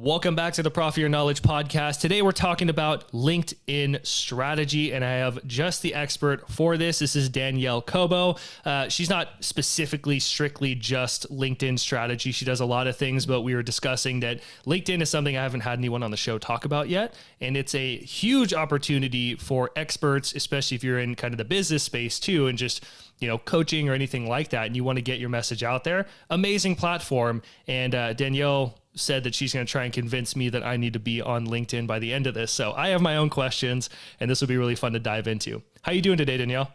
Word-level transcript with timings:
Welcome 0.00 0.36
back 0.36 0.52
to 0.52 0.62
the 0.62 0.70
Profit 0.70 0.98
Your 0.98 1.08
Knowledge 1.08 1.42
podcast. 1.42 1.98
Today 1.98 2.22
we're 2.22 2.30
talking 2.30 2.70
about 2.70 3.10
LinkedIn 3.10 4.06
strategy, 4.06 4.92
and 4.92 5.04
I 5.04 5.14
have 5.14 5.44
just 5.44 5.82
the 5.82 5.92
expert 5.92 6.48
for 6.48 6.76
this. 6.76 7.00
This 7.00 7.16
is 7.16 7.28
Danielle 7.28 7.82
Cobo. 7.82 8.36
Uh, 8.64 8.88
she's 8.88 9.10
not 9.10 9.28
specifically, 9.40 10.20
strictly 10.20 10.76
just 10.76 11.28
LinkedIn 11.32 11.80
strategy. 11.80 12.30
She 12.30 12.44
does 12.44 12.60
a 12.60 12.64
lot 12.64 12.86
of 12.86 12.96
things, 12.96 13.26
but 13.26 13.40
we 13.40 13.56
were 13.56 13.62
discussing 13.64 14.20
that 14.20 14.38
LinkedIn 14.64 15.02
is 15.02 15.10
something 15.10 15.36
I 15.36 15.42
haven't 15.42 15.62
had 15.62 15.80
anyone 15.80 16.04
on 16.04 16.12
the 16.12 16.16
show 16.16 16.38
talk 16.38 16.64
about 16.64 16.88
yet, 16.88 17.12
and 17.40 17.56
it's 17.56 17.74
a 17.74 17.96
huge 17.96 18.54
opportunity 18.54 19.34
for 19.34 19.72
experts, 19.74 20.32
especially 20.32 20.76
if 20.76 20.84
you're 20.84 21.00
in 21.00 21.16
kind 21.16 21.34
of 21.34 21.38
the 21.38 21.44
business 21.44 21.82
space 21.82 22.20
too, 22.20 22.46
and 22.46 22.56
just 22.56 22.84
you 23.18 23.26
know, 23.26 23.38
coaching 23.38 23.88
or 23.88 23.94
anything 23.94 24.28
like 24.28 24.50
that, 24.50 24.66
and 24.66 24.76
you 24.76 24.84
want 24.84 24.96
to 24.96 25.02
get 25.02 25.18
your 25.18 25.28
message 25.28 25.64
out 25.64 25.82
there, 25.82 26.06
amazing 26.30 26.76
platform. 26.76 27.42
And 27.66 27.92
uh, 27.94 28.12
Danielle 28.12 28.78
said 28.98 29.24
that 29.24 29.34
she's 29.34 29.54
going 29.54 29.66
to 29.66 29.70
try 29.70 29.84
and 29.84 29.92
convince 29.92 30.36
me 30.36 30.48
that 30.50 30.62
I 30.62 30.76
need 30.76 30.92
to 30.92 30.98
be 30.98 31.20
on 31.22 31.46
LinkedIn 31.46 31.86
by 31.86 31.98
the 31.98 32.12
end 32.12 32.26
of 32.26 32.34
this. 32.34 32.52
So 32.52 32.72
I 32.72 32.88
have 32.88 33.00
my 33.00 33.16
own 33.16 33.30
questions, 33.30 33.88
and 34.20 34.30
this 34.30 34.40
will 34.40 34.48
be 34.48 34.56
really 34.56 34.74
fun 34.74 34.92
to 34.92 34.98
dive 34.98 35.28
into. 35.28 35.62
How 35.82 35.92
you 35.92 36.02
doing 36.02 36.18
today, 36.18 36.36
Danielle? 36.36 36.72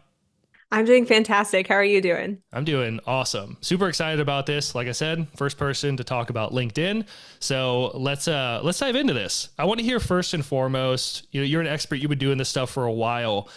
I'm 0.72 0.84
doing 0.84 1.06
fantastic. 1.06 1.68
How 1.68 1.76
are 1.76 1.84
you 1.84 2.00
doing? 2.00 2.42
I'm 2.52 2.64
doing 2.64 2.98
awesome. 3.06 3.58
Super 3.60 3.88
excited 3.88 4.18
about 4.18 4.46
this. 4.46 4.74
Like 4.74 4.88
I 4.88 4.92
said, 4.92 5.28
first 5.36 5.56
person 5.56 5.96
to 5.98 6.04
talk 6.04 6.30
about 6.30 6.52
LinkedIn. 6.52 7.06
So 7.38 7.92
let's 7.94 8.26
uh 8.26 8.60
let's 8.64 8.80
dive 8.80 8.96
into 8.96 9.14
this. 9.14 9.50
I 9.56 9.66
want 9.66 9.78
to 9.78 9.86
hear 9.86 10.00
first 10.00 10.34
and 10.34 10.44
foremost, 10.44 11.28
you 11.30 11.40
know, 11.40 11.46
you're 11.46 11.60
an 11.60 11.68
expert, 11.68 11.96
you've 11.96 12.08
been 12.08 12.18
doing 12.18 12.38
this 12.38 12.48
stuff 12.48 12.70
for 12.70 12.86
a 12.86 12.92
while. 12.92 13.48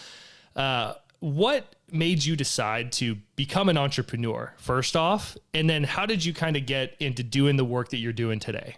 Uh 0.54 0.94
what 1.18 1.74
made 1.92 2.24
you 2.24 2.36
decide 2.36 2.92
to 2.92 3.16
become 3.36 3.68
an 3.68 3.76
entrepreneur 3.78 4.54
first 4.56 4.96
off? 4.96 5.36
And 5.54 5.68
then 5.68 5.84
how 5.84 6.06
did 6.06 6.24
you 6.24 6.34
kind 6.34 6.56
of 6.56 6.66
get 6.66 6.94
into 7.00 7.22
doing 7.22 7.56
the 7.56 7.64
work 7.64 7.90
that 7.90 7.98
you're 7.98 8.12
doing 8.12 8.38
today? 8.38 8.76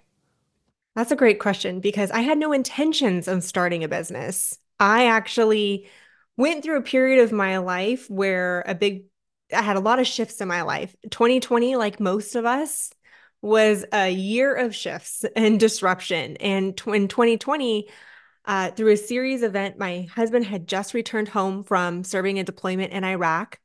That's 0.96 1.12
a 1.12 1.16
great 1.16 1.38
question 1.38 1.80
because 1.80 2.10
i 2.10 2.20
had 2.20 2.38
no 2.38 2.52
intentions 2.52 3.28
of 3.28 3.44
starting 3.44 3.84
a 3.84 3.88
business. 3.88 4.58
I 4.78 5.06
actually 5.06 5.88
went 6.36 6.62
through 6.62 6.78
a 6.78 6.82
period 6.82 7.22
of 7.22 7.32
my 7.32 7.58
life 7.58 8.08
where 8.10 8.64
a 8.66 8.74
big 8.74 9.04
i 9.54 9.62
had 9.62 9.76
a 9.76 9.80
lot 9.80 9.98
of 9.98 10.06
shifts 10.06 10.40
in 10.40 10.48
my 10.48 10.62
life. 10.62 10.94
2020 11.10 11.76
like 11.76 12.00
most 12.00 12.34
of 12.34 12.44
us 12.44 12.92
was 13.42 13.84
a 13.92 14.10
year 14.10 14.54
of 14.54 14.74
shifts 14.74 15.24
and 15.34 15.58
disruption. 15.58 16.36
And 16.38 16.80
in 16.86 17.08
2020 17.08 17.88
uh, 18.44 18.70
through 18.70 18.92
a 18.92 18.96
series 18.96 19.42
event, 19.42 19.78
my 19.78 20.08
husband 20.14 20.46
had 20.46 20.66
just 20.66 20.94
returned 20.94 21.28
home 21.28 21.62
from 21.62 22.04
serving 22.04 22.38
a 22.38 22.44
deployment 22.44 22.92
in 22.92 23.04
Iraq. 23.04 23.58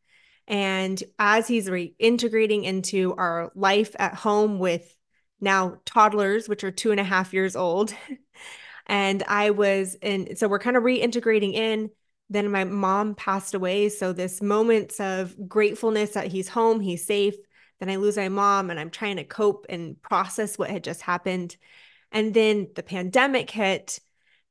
And 0.47 1.01
as 1.17 1.47
he's 1.47 1.69
reintegrating 1.69 2.63
into 2.63 3.15
our 3.15 3.51
life 3.55 3.95
at 3.97 4.13
home 4.13 4.59
with 4.59 4.95
now 5.41 5.77
toddlers, 5.85 6.47
which 6.47 6.63
are 6.63 6.71
two 6.71 6.91
and 6.91 6.99
a 6.99 7.03
half 7.05 7.33
years 7.33 7.55
old, 7.55 7.93
and 8.85 9.23
I 9.27 9.51
was 9.51 9.95
in, 9.95 10.35
so 10.35 10.47
we're 10.47 10.59
kind 10.59 10.77
of 10.77 10.83
reintegrating 10.83 11.53
in. 11.53 11.89
Then 12.29 12.51
my 12.51 12.63
mom 12.63 13.15
passed 13.15 13.53
away. 13.53 13.89
So, 13.89 14.11
this 14.11 14.41
moments 14.41 14.99
of 14.99 15.35
gratefulness 15.47 16.11
that 16.11 16.27
he's 16.27 16.49
home, 16.49 16.79
he's 16.79 17.05
safe. 17.05 17.35
Then 17.79 17.89
I 17.89 17.97
lose 17.97 18.17
my 18.17 18.29
mom, 18.29 18.71
and 18.71 18.79
I'm 18.79 18.89
trying 18.89 19.17
to 19.17 19.23
cope 19.23 19.67
and 19.69 20.01
process 20.01 20.57
what 20.57 20.71
had 20.71 20.83
just 20.83 21.01
happened. 21.01 21.55
And 22.11 22.33
then 22.33 22.69
the 22.75 22.81
pandemic 22.81 23.51
hit 23.51 23.99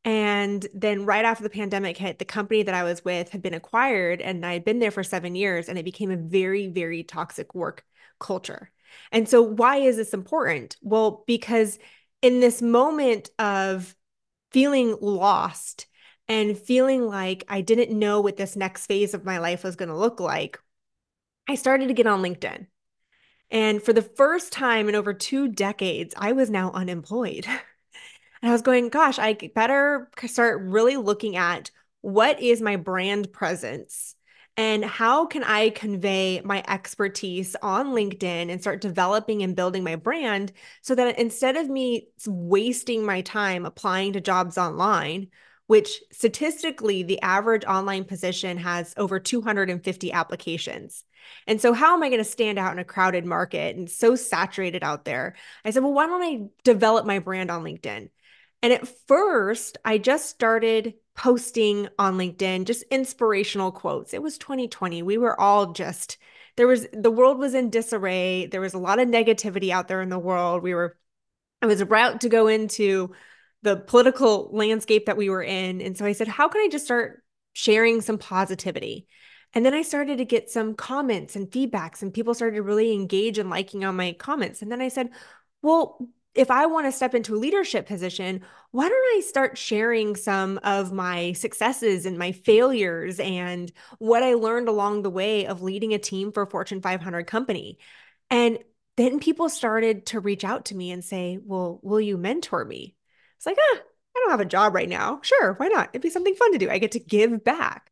and 0.05 0.67
then 0.75 1.07
right 1.07 1.25
after 1.25 1.43
the 1.43 1.51
pandemic 1.51 1.97
hit, 1.97 2.19
the 2.19 2.27
company 2.27 2.63
that 2.63 2.75
I 2.75 2.83
was 2.83 3.05
with 3.05 3.31
had 3.31 3.41
been 3.41 3.55
acquired 3.55 4.21
and 4.21 4.45
I 4.45 4.53
had 4.53 4.65
been 4.65 4.79
there 4.79 4.91
for 4.91 5.03
seven 5.03 5.35
years 5.35 5.69
and 5.69 5.79
it 5.79 5.85
became 5.85 6.11
a 6.11 6.17
very, 6.17 6.67
very 6.67 7.03
toxic 7.03 7.55
work 7.55 7.85
culture. 8.21 8.71
And 9.11 9.29
so, 9.29 9.43
why 9.43 9.79
is 9.79 9.97
this 9.97 10.13
important? 10.13 10.77
Well, 10.83 11.25
because 11.27 11.79
in 12.21 12.41
this 12.41 12.61
moment 12.61 13.31
of 13.39 13.97
feeling 14.53 14.97
lost 15.01 15.87
and 16.29 16.57
feeling 16.57 17.07
like 17.07 17.45
I 17.49 17.63
didn't 17.63 17.99
know 17.99 18.21
what 18.21 18.37
this 18.37 18.57
next 18.57 18.87
phase 18.87 19.15
of 19.15 19.25
my 19.25 19.39
life 19.39 19.65
was 19.65 19.77
going 19.77 19.89
to 19.89 19.97
look 19.97 20.20
like, 20.20 20.59
I 21.48 21.55
started 21.55 21.89
to 21.89 21.95
get 21.95 22.07
on 22.07 22.23
LinkedIn. 22.23 22.67
And 23.51 23.83
for 23.83 23.93
the 23.93 24.03
first 24.03 24.53
time 24.53 24.89
in 24.89 24.95
over 24.95 25.14
two 25.14 25.48
decades, 25.48 26.14
I 26.17 26.33
was 26.33 26.51
now 26.51 26.73
unemployed. 26.73 27.47
And 28.45 28.51
I 28.51 28.53
was 28.53 28.61
going, 28.61 28.91
gosh, 28.91 29.19
I 29.19 29.33
better 29.55 30.11
start 30.27 30.61
really 30.61 30.99
looking 30.99 31.35
at 31.35 31.71
what 32.03 32.43
is 32.43 32.61
my 32.61 32.77
brand 32.77 33.33
presence 33.33 34.17
and 34.59 34.85
how 34.85 35.25
can 35.25 35.43
I 35.43 35.71
convey 35.71 36.43
my 36.45 36.63
expertise 36.69 37.57
on 37.63 37.95
LinkedIn 37.95 38.51
and 38.51 38.61
start 38.61 38.83
developing 38.83 39.43
and 39.43 39.57
building 39.57 39.83
my 39.83 39.97
brand 39.97 40.53
so 40.83 40.95
that 40.95 41.19
instead 41.19 41.57
of 41.57 41.71
me 41.71 42.09
wasting 42.27 43.07
my 43.07 43.23
time 43.23 43.65
applying 43.65 44.13
to 44.13 44.21
jobs 44.21 44.59
online, 44.59 45.29
which 45.67 46.03
statistically 46.13 47.03
the 47.03 47.23
average 47.23 47.65
online 47.65 48.05
position 48.05 48.59
has 48.59 48.93
over 48.99 49.19
250 49.19 50.13
applications. 50.13 51.05
And 51.47 51.63
so, 51.63 51.73
how 51.73 51.95
am 51.95 52.03
I 52.03 52.11
going 52.11 52.19
to 52.19 52.25
stand 52.25 52.59
out 52.59 52.75
in 52.75 52.79
a 52.79 52.85
crowded 52.85 53.25
market 53.25 53.75
and 53.75 53.89
so 53.89 54.17
saturated 54.17 54.85
out 54.85 55.07
there? 55.07 55.35
I 55.65 55.71
said, 55.71 55.83
well, 55.83 55.95
why 55.95 56.07
don't 56.07 56.23
I 56.23 56.49
develop 56.63 57.07
my 57.07 57.21
brand 57.21 57.51
on 57.51 57.65
LinkedIn? 57.65 58.11
And 58.64 58.73
at 58.73 58.89
first, 59.07 59.77
I 59.85 59.98
just 59.98 60.30
started 60.30 60.95
posting 61.14 61.86
on 61.98 62.17
LinkedIn 62.17 62.64
just 62.64 62.83
inspirational 62.85 63.70
quotes. 63.70 64.14
It 64.14 64.23
was 64.23 64.39
2020. 64.39 65.02
We 65.02 65.19
were 65.19 65.39
all 65.39 65.75
just, 65.75 66.17
there 66.57 66.67
was, 66.67 66.86
the 66.95 67.11
world 67.11 67.39
was 67.39 67.52
in 67.52 67.69
disarray. 67.69 68.47
There 68.47 68.63
was 68.63 68.73
a 68.73 68.79
lot 68.79 69.01
of 69.01 69.07
negativity 69.07 69.69
out 69.69 69.86
there 69.86 70.01
in 70.01 70.08
the 70.08 70.19
world. 70.19 70.63
We 70.63 70.73
were, 70.73 70.97
I 71.61 71.67
was 71.67 71.83
about 71.83 72.23
to 72.23 72.30
go 72.30 72.47
into 72.47 73.13
the 73.61 73.77
political 73.77 74.48
landscape 74.51 75.05
that 75.05 75.19
we 75.19 75.29
were 75.29 75.42
in. 75.42 75.83
And 75.83 75.95
so 75.95 76.07
I 76.07 76.13
said, 76.13 76.29
how 76.29 76.48
can 76.48 76.63
I 76.63 76.69
just 76.73 76.86
start 76.86 77.23
sharing 77.52 78.01
some 78.01 78.17
positivity? 78.17 79.07
And 79.52 79.67
then 79.67 79.75
I 79.75 79.83
started 79.83 80.17
to 80.17 80.25
get 80.25 80.48
some 80.48 80.73
comments 80.73 81.36
and 81.36 81.51
feedbacks, 81.51 82.01
and 82.01 82.14
people 82.14 82.33
started 82.33 82.57
to 82.57 82.63
really 82.63 82.95
engage 82.95 83.36
and 83.36 83.51
liking 83.51 83.85
on 83.85 83.95
my 83.95 84.13
comments. 84.13 84.63
And 84.63 84.73
then 84.73 84.81
I 84.81 84.89
said, 84.89 85.11
well, 85.61 86.08
if 86.34 86.50
I 86.50 86.67
want 86.67 86.86
to 86.86 86.92
step 86.92 87.14
into 87.14 87.34
a 87.34 87.39
leadership 87.39 87.86
position, 87.86 88.42
why 88.72 88.89
don't 88.89 89.17
I 89.17 89.20
start 89.20 89.56
sharing 89.56 90.17
some 90.17 90.58
of 90.62 90.92
my 90.92 91.33
successes 91.33 92.06
and 92.06 92.18
my 92.18 92.33
failures 92.33 93.20
and 93.20 93.70
what 93.98 94.22
I 94.22 94.34
learned 94.34 94.68
along 94.68 95.02
the 95.02 95.11
way 95.11 95.46
of 95.46 95.62
leading 95.62 95.95
a 95.95 95.98
team 95.98 96.33
for 96.33 96.42
a 96.42 96.50
Fortune 96.50 96.83
500 96.83 97.27
company? 97.27 97.78
And 98.30 98.58
then 98.96 99.20
people 99.20 99.48
started 99.48 100.06
to 100.06 100.20
reach 100.20 100.45
out 100.45 100.67
to 100.67 100.77
me 100.77 100.90
and 100.90 101.05
say, 101.05 101.39
Well, 101.42 101.80
will 101.83 102.00
you 102.00 102.17
mentor 102.17 102.64
me? 102.64 102.96
It's 103.36 103.46
like, 103.46 103.58
ah, 103.58 103.78
I 104.16 104.20
don't 104.20 104.30
have 104.30 104.40
a 104.40 104.45
job 104.45 104.74
right 104.74 104.89
now. 104.89 105.20
Sure, 105.22 105.55
why 105.55 105.68
not? 105.68 105.90
It'd 105.92 106.02
be 106.02 106.11
something 106.11 106.34
fun 106.34 106.52
to 106.52 106.58
do. 106.58 106.70
I 106.70 106.78
get 106.78 106.92
to 106.92 107.01
give 107.01 107.45
back. 107.45 107.90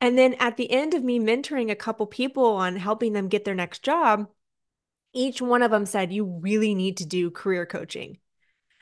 And 0.00 0.16
then 0.16 0.34
at 0.34 0.56
the 0.56 0.70
end 0.70 0.94
of 0.94 1.02
me 1.02 1.18
mentoring 1.18 1.70
a 1.70 1.76
couple 1.76 2.06
people 2.06 2.44
on 2.44 2.76
helping 2.76 3.12
them 3.12 3.28
get 3.28 3.44
their 3.44 3.54
next 3.54 3.82
job, 3.82 4.28
each 5.12 5.40
one 5.40 5.62
of 5.62 5.70
them 5.70 5.86
said, 5.86 6.12
You 6.12 6.24
really 6.24 6.74
need 6.74 6.98
to 6.98 7.06
do 7.06 7.30
career 7.30 7.66
coaching. 7.66 8.18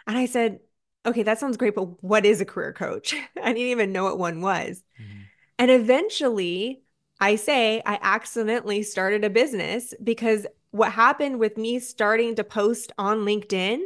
And 0.07 0.17
I 0.17 0.27
said, 0.27 0.61
Okay, 1.05 1.23
that 1.23 1.39
sounds 1.39 1.57
great, 1.57 1.75
but 1.75 2.03
what 2.03 2.27
is 2.27 2.41
a 2.41 2.45
career 2.45 2.73
coach? 2.73 3.15
I 3.43 3.53
didn't 3.53 3.59
even 3.59 3.93
know 3.93 4.05
what 4.05 4.19
one 4.19 4.41
was. 4.41 4.83
Mm-hmm. 5.01 5.21
And 5.59 5.71
eventually, 5.71 6.83
I 7.21 7.37
say 7.37 7.83
I 7.87 7.99
accidentally 8.03 8.83
started 8.83 9.25
a 9.25 9.31
business 9.31 9.95
because 10.03 10.47
what 10.71 10.93
happened 10.93 11.39
with 11.39 11.57
me 11.57 11.79
starting 11.79 12.35
to 12.35 12.45
post 12.45 12.93
on 12.99 13.19
LinkedIn 13.19 13.81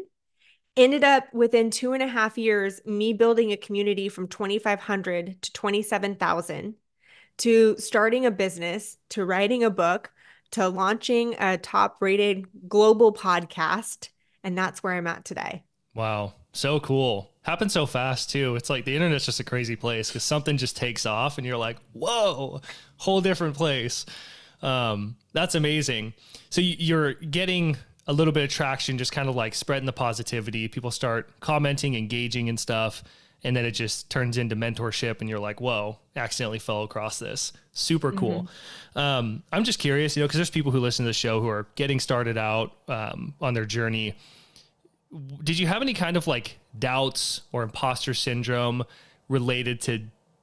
ended 0.76 1.04
up 1.04 1.32
within 1.32 1.70
two 1.70 1.92
and 1.92 2.02
a 2.02 2.08
half 2.08 2.38
years, 2.38 2.80
me 2.84 3.12
building 3.12 3.52
a 3.52 3.56
community 3.56 4.08
from 4.08 4.26
2,500 4.26 5.42
to 5.42 5.52
27,000 5.52 6.74
to 7.38 7.76
starting 7.78 8.26
a 8.26 8.30
business 8.30 8.96
to 9.10 9.24
writing 9.24 9.62
a 9.62 9.70
book 9.70 10.10
to 10.52 10.68
launching 10.68 11.34
a 11.38 11.58
top 11.58 11.96
rated 12.00 12.46
global 12.68 13.12
podcast. 13.12 14.08
And 14.42 14.56
that's 14.56 14.82
where 14.82 14.94
I'm 14.94 15.06
at 15.06 15.24
today. 15.24 15.62
Wow. 15.94 16.34
So 16.52 16.80
cool. 16.80 17.30
Happens 17.42 17.72
so 17.72 17.86
fast 17.86 18.30
too. 18.30 18.56
It's 18.56 18.70
like 18.70 18.84
the 18.84 18.94
internet's 18.94 19.26
just 19.26 19.40
a 19.40 19.44
crazy 19.44 19.76
place 19.76 20.08
because 20.08 20.24
something 20.24 20.56
just 20.56 20.76
takes 20.76 21.06
off 21.06 21.38
and 21.38 21.46
you're 21.46 21.56
like, 21.56 21.78
whoa, 21.92 22.60
whole 22.96 23.20
different 23.20 23.56
place. 23.56 24.04
Um, 24.62 25.16
that's 25.32 25.54
amazing. 25.54 26.14
So 26.50 26.60
you're 26.60 27.14
getting 27.14 27.76
a 28.06 28.12
little 28.12 28.32
bit 28.32 28.44
of 28.44 28.50
traction, 28.50 28.98
just 28.98 29.12
kind 29.12 29.28
of 29.28 29.36
like 29.36 29.54
spreading 29.54 29.86
the 29.86 29.92
positivity. 29.92 30.68
People 30.68 30.90
start 30.90 31.40
commenting, 31.40 31.94
engaging 31.94 32.48
and 32.48 32.58
stuff 32.58 33.02
and 33.42 33.56
then 33.56 33.64
it 33.64 33.72
just 33.72 34.10
turns 34.10 34.38
into 34.38 34.56
mentorship 34.56 35.20
and 35.20 35.28
you're 35.28 35.38
like 35.38 35.60
whoa 35.60 35.98
accidentally 36.16 36.58
fell 36.58 36.82
across 36.82 37.18
this 37.18 37.52
super 37.72 38.12
cool 38.12 38.48
mm-hmm. 38.94 38.98
um, 38.98 39.42
i'm 39.52 39.64
just 39.64 39.78
curious 39.78 40.16
you 40.16 40.22
know 40.22 40.26
because 40.26 40.38
there's 40.38 40.50
people 40.50 40.72
who 40.72 40.80
listen 40.80 41.04
to 41.04 41.08
the 41.08 41.14
show 41.14 41.40
who 41.40 41.48
are 41.48 41.66
getting 41.74 42.00
started 42.00 42.36
out 42.36 42.72
um, 42.88 43.34
on 43.40 43.54
their 43.54 43.64
journey 43.64 44.16
did 45.42 45.58
you 45.58 45.66
have 45.66 45.82
any 45.82 45.94
kind 45.94 46.16
of 46.16 46.26
like 46.26 46.58
doubts 46.78 47.42
or 47.52 47.62
imposter 47.62 48.14
syndrome 48.14 48.84
related 49.28 49.80
to 49.80 50.00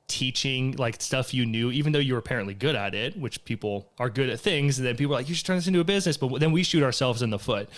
teaching 0.07 0.71
like 0.77 1.01
stuff 1.01 1.33
you 1.33 1.45
knew 1.45 1.69
even 1.69 1.91
though 1.91 1.99
you 1.99 2.13
were 2.13 2.19
apparently 2.19 2.53
good 2.53 2.75
at 2.75 2.95
it 2.95 3.17
which 3.17 3.43
people 3.43 3.91
are 3.99 4.09
good 4.09 4.29
at 4.29 4.39
things 4.39 4.77
and 4.77 4.87
then 4.87 4.95
people 4.95 5.13
are 5.13 5.19
like 5.19 5.27
you 5.27 5.35
should 5.35 5.45
turn 5.45 5.57
this 5.57 5.67
into 5.67 5.81
a 5.81 5.83
business 5.83 6.15
but 6.15 6.39
then 6.39 6.53
we 6.53 6.63
shoot 6.63 6.81
ourselves 6.81 7.21
in 7.21 7.29
the 7.29 7.39
foot 7.39 7.69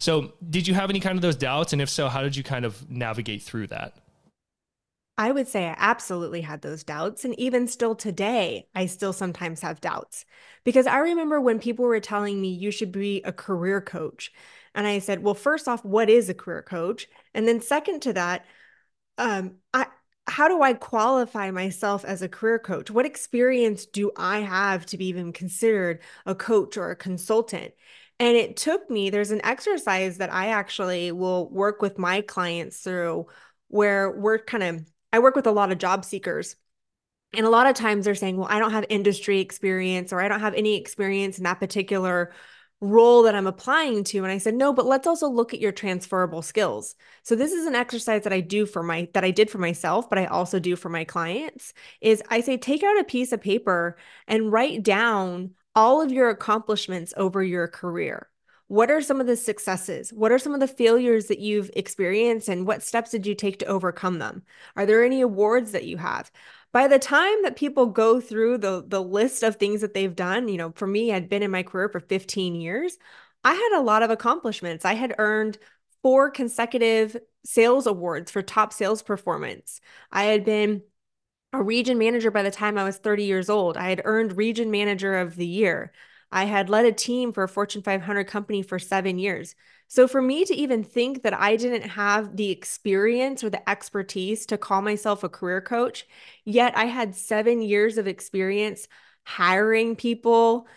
So, 0.00 0.32
did 0.48 0.66
you 0.66 0.72
have 0.72 0.88
any 0.88 0.98
kind 0.98 1.16
of 1.16 1.22
those 1.22 1.36
doubts? 1.36 1.74
And 1.74 1.82
if 1.82 1.90
so, 1.90 2.08
how 2.08 2.22
did 2.22 2.34
you 2.34 2.42
kind 2.42 2.64
of 2.64 2.90
navigate 2.90 3.42
through 3.42 3.66
that? 3.66 3.92
I 5.20 5.32
would 5.32 5.48
say 5.48 5.66
I 5.66 5.74
absolutely 5.76 6.40
had 6.40 6.62
those 6.62 6.82
doubts. 6.82 7.26
And 7.26 7.38
even 7.38 7.68
still 7.68 7.94
today, 7.94 8.68
I 8.74 8.86
still 8.86 9.12
sometimes 9.12 9.60
have 9.60 9.78
doubts 9.78 10.24
because 10.64 10.86
I 10.86 10.96
remember 11.00 11.38
when 11.42 11.58
people 11.58 11.84
were 11.84 12.00
telling 12.00 12.40
me 12.40 12.48
you 12.48 12.70
should 12.70 12.90
be 12.90 13.20
a 13.22 13.30
career 13.30 13.82
coach. 13.82 14.32
And 14.74 14.86
I 14.86 14.98
said, 14.98 15.22
well, 15.22 15.34
first 15.34 15.68
off, 15.68 15.84
what 15.84 16.08
is 16.08 16.30
a 16.30 16.34
career 16.34 16.62
coach? 16.62 17.06
And 17.34 17.46
then 17.46 17.60
second 17.60 18.00
to 18.00 18.14
that, 18.14 18.46
um, 19.18 19.56
I, 19.74 19.88
how 20.26 20.48
do 20.48 20.62
I 20.62 20.72
qualify 20.72 21.50
myself 21.50 22.02
as 22.06 22.22
a 22.22 22.28
career 22.28 22.58
coach? 22.58 22.90
What 22.90 23.04
experience 23.04 23.84
do 23.84 24.12
I 24.16 24.38
have 24.38 24.86
to 24.86 24.96
be 24.96 25.08
even 25.08 25.34
considered 25.34 26.00
a 26.24 26.34
coach 26.34 26.78
or 26.78 26.90
a 26.90 26.96
consultant? 26.96 27.74
And 28.18 28.38
it 28.38 28.56
took 28.56 28.88
me, 28.88 29.10
there's 29.10 29.32
an 29.32 29.44
exercise 29.44 30.16
that 30.16 30.32
I 30.32 30.46
actually 30.46 31.12
will 31.12 31.50
work 31.50 31.82
with 31.82 31.98
my 31.98 32.22
clients 32.22 32.78
through 32.80 33.26
where 33.68 34.10
we're 34.10 34.38
kind 34.38 34.62
of, 34.62 34.90
I 35.12 35.18
work 35.18 35.36
with 35.36 35.46
a 35.46 35.52
lot 35.52 35.72
of 35.72 35.78
job 35.78 36.04
seekers. 36.04 36.56
And 37.32 37.46
a 37.46 37.50
lot 37.50 37.68
of 37.68 37.76
times 37.76 38.04
they're 38.04 38.14
saying, 38.14 38.36
well, 38.36 38.48
I 38.50 38.58
don't 38.58 38.72
have 38.72 38.86
industry 38.88 39.38
experience 39.40 40.12
or 40.12 40.20
I 40.20 40.28
don't 40.28 40.40
have 40.40 40.54
any 40.54 40.76
experience 40.76 41.38
in 41.38 41.44
that 41.44 41.60
particular 41.60 42.32
role 42.80 43.22
that 43.24 43.34
I'm 43.34 43.46
applying 43.46 44.04
to. 44.04 44.18
And 44.18 44.32
I 44.32 44.38
said, 44.38 44.54
no, 44.54 44.72
but 44.72 44.86
let's 44.86 45.06
also 45.06 45.28
look 45.28 45.52
at 45.52 45.60
your 45.60 45.70
transferable 45.70 46.42
skills. 46.42 46.96
So 47.22 47.36
this 47.36 47.52
is 47.52 47.66
an 47.66 47.74
exercise 47.74 48.24
that 48.24 48.32
I 48.32 48.40
do 48.40 48.66
for 48.66 48.82
my 48.82 49.08
that 49.12 49.24
I 49.24 49.30
did 49.30 49.50
for 49.50 49.58
myself, 49.58 50.08
but 50.08 50.18
I 50.18 50.26
also 50.26 50.58
do 50.58 50.76
for 50.76 50.88
my 50.88 51.04
clients 51.04 51.72
is 52.00 52.22
I 52.30 52.40
say 52.40 52.56
take 52.56 52.82
out 52.82 52.98
a 52.98 53.04
piece 53.04 53.32
of 53.32 53.40
paper 53.40 53.96
and 54.26 54.50
write 54.50 54.82
down 54.82 55.52
all 55.74 56.00
of 56.02 56.10
your 56.10 56.30
accomplishments 56.30 57.12
over 57.16 57.42
your 57.42 57.68
career. 57.68 58.28
What 58.70 58.90
are 58.90 59.00
some 59.00 59.20
of 59.20 59.26
the 59.26 59.36
successes? 59.36 60.12
What 60.12 60.30
are 60.30 60.38
some 60.38 60.54
of 60.54 60.60
the 60.60 60.68
failures 60.68 61.26
that 61.26 61.40
you've 61.40 61.70
experienced 61.74 62.48
and 62.48 62.66
what 62.66 62.82
steps 62.84 63.10
did 63.10 63.26
you 63.26 63.34
take 63.34 63.58
to 63.58 63.66
overcome 63.66 64.18
them? 64.20 64.44
Are 64.76 64.86
there 64.86 65.02
any 65.04 65.20
awards 65.20 65.72
that 65.72 65.84
you 65.84 65.96
have? 65.98 66.30
by 66.72 66.86
the 66.86 66.98
time 66.98 67.42
that 67.42 67.56
people 67.56 67.86
go 67.86 68.20
through 68.20 68.58
the 68.58 68.84
the 68.86 69.02
list 69.02 69.42
of 69.42 69.56
things 69.56 69.80
that 69.80 69.92
they've 69.94 70.14
done, 70.14 70.48
you 70.48 70.56
know, 70.56 70.72
for 70.76 70.86
me, 70.86 71.12
I'd 71.12 71.28
been 71.28 71.42
in 71.42 71.50
my 71.50 71.62
career 71.64 71.88
for 71.88 72.00
15 72.00 72.54
years. 72.54 72.96
I 73.44 73.54
had 73.54 73.78
a 73.78 73.82
lot 73.82 74.02
of 74.04 74.10
accomplishments. 74.10 74.84
I 74.84 74.94
had 74.94 75.14
earned 75.18 75.58
four 76.02 76.30
consecutive 76.30 77.16
sales 77.44 77.86
awards 77.86 78.30
for 78.30 78.42
top 78.42 78.72
sales 78.72 79.02
performance. 79.02 79.80
I 80.12 80.24
had 80.24 80.44
been 80.44 80.82
a 81.52 81.62
region 81.62 81.98
manager 81.98 82.30
by 82.30 82.42
the 82.42 82.50
time 82.50 82.78
I 82.78 82.84
was 82.84 82.98
30 82.98 83.24
years 83.24 83.50
old. 83.50 83.76
I 83.76 83.90
had 83.90 84.02
earned 84.04 84.36
region 84.36 84.70
manager 84.70 85.18
of 85.18 85.36
the 85.36 85.46
year. 85.46 85.92
I 86.32 86.44
had 86.44 86.70
led 86.70 86.84
a 86.84 86.92
team 86.92 87.32
for 87.32 87.42
a 87.42 87.48
Fortune 87.48 87.82
500 87.82 88.24
company 88.24 88.62
for 88.62 88.78
seven 88.78 89.18
years. 89.18 89.54
So 89.88 90.06
for 90.06 90.22
me 90.22 90.44
to 90.44 90.54
even 90.54 90.84
think 90.84 91.22
that 91.22 91.34
I 91.34 91.56
didn't 91.56 91.88
have 91.90 92.36
the 92.36 92.50
experience 92.50 93.42
or 93.42 93.50
the 93.50 93.68
expertise 93.68 94.46
to 94.46 94.58
call 94.58 94.82
myself 94.82 95.24
a 95.24 95.28
career 95.28 95.60
coach, 95.60 96.06
yet 96.44 96.76
I 96.76 96.84
had 96.84 97.16
seven 97.16 97.60
years 97.60 97.98
of 97.98 98.06
experience 98.06 98.86
hiring 99.24 99.96
people, 99.96 100.68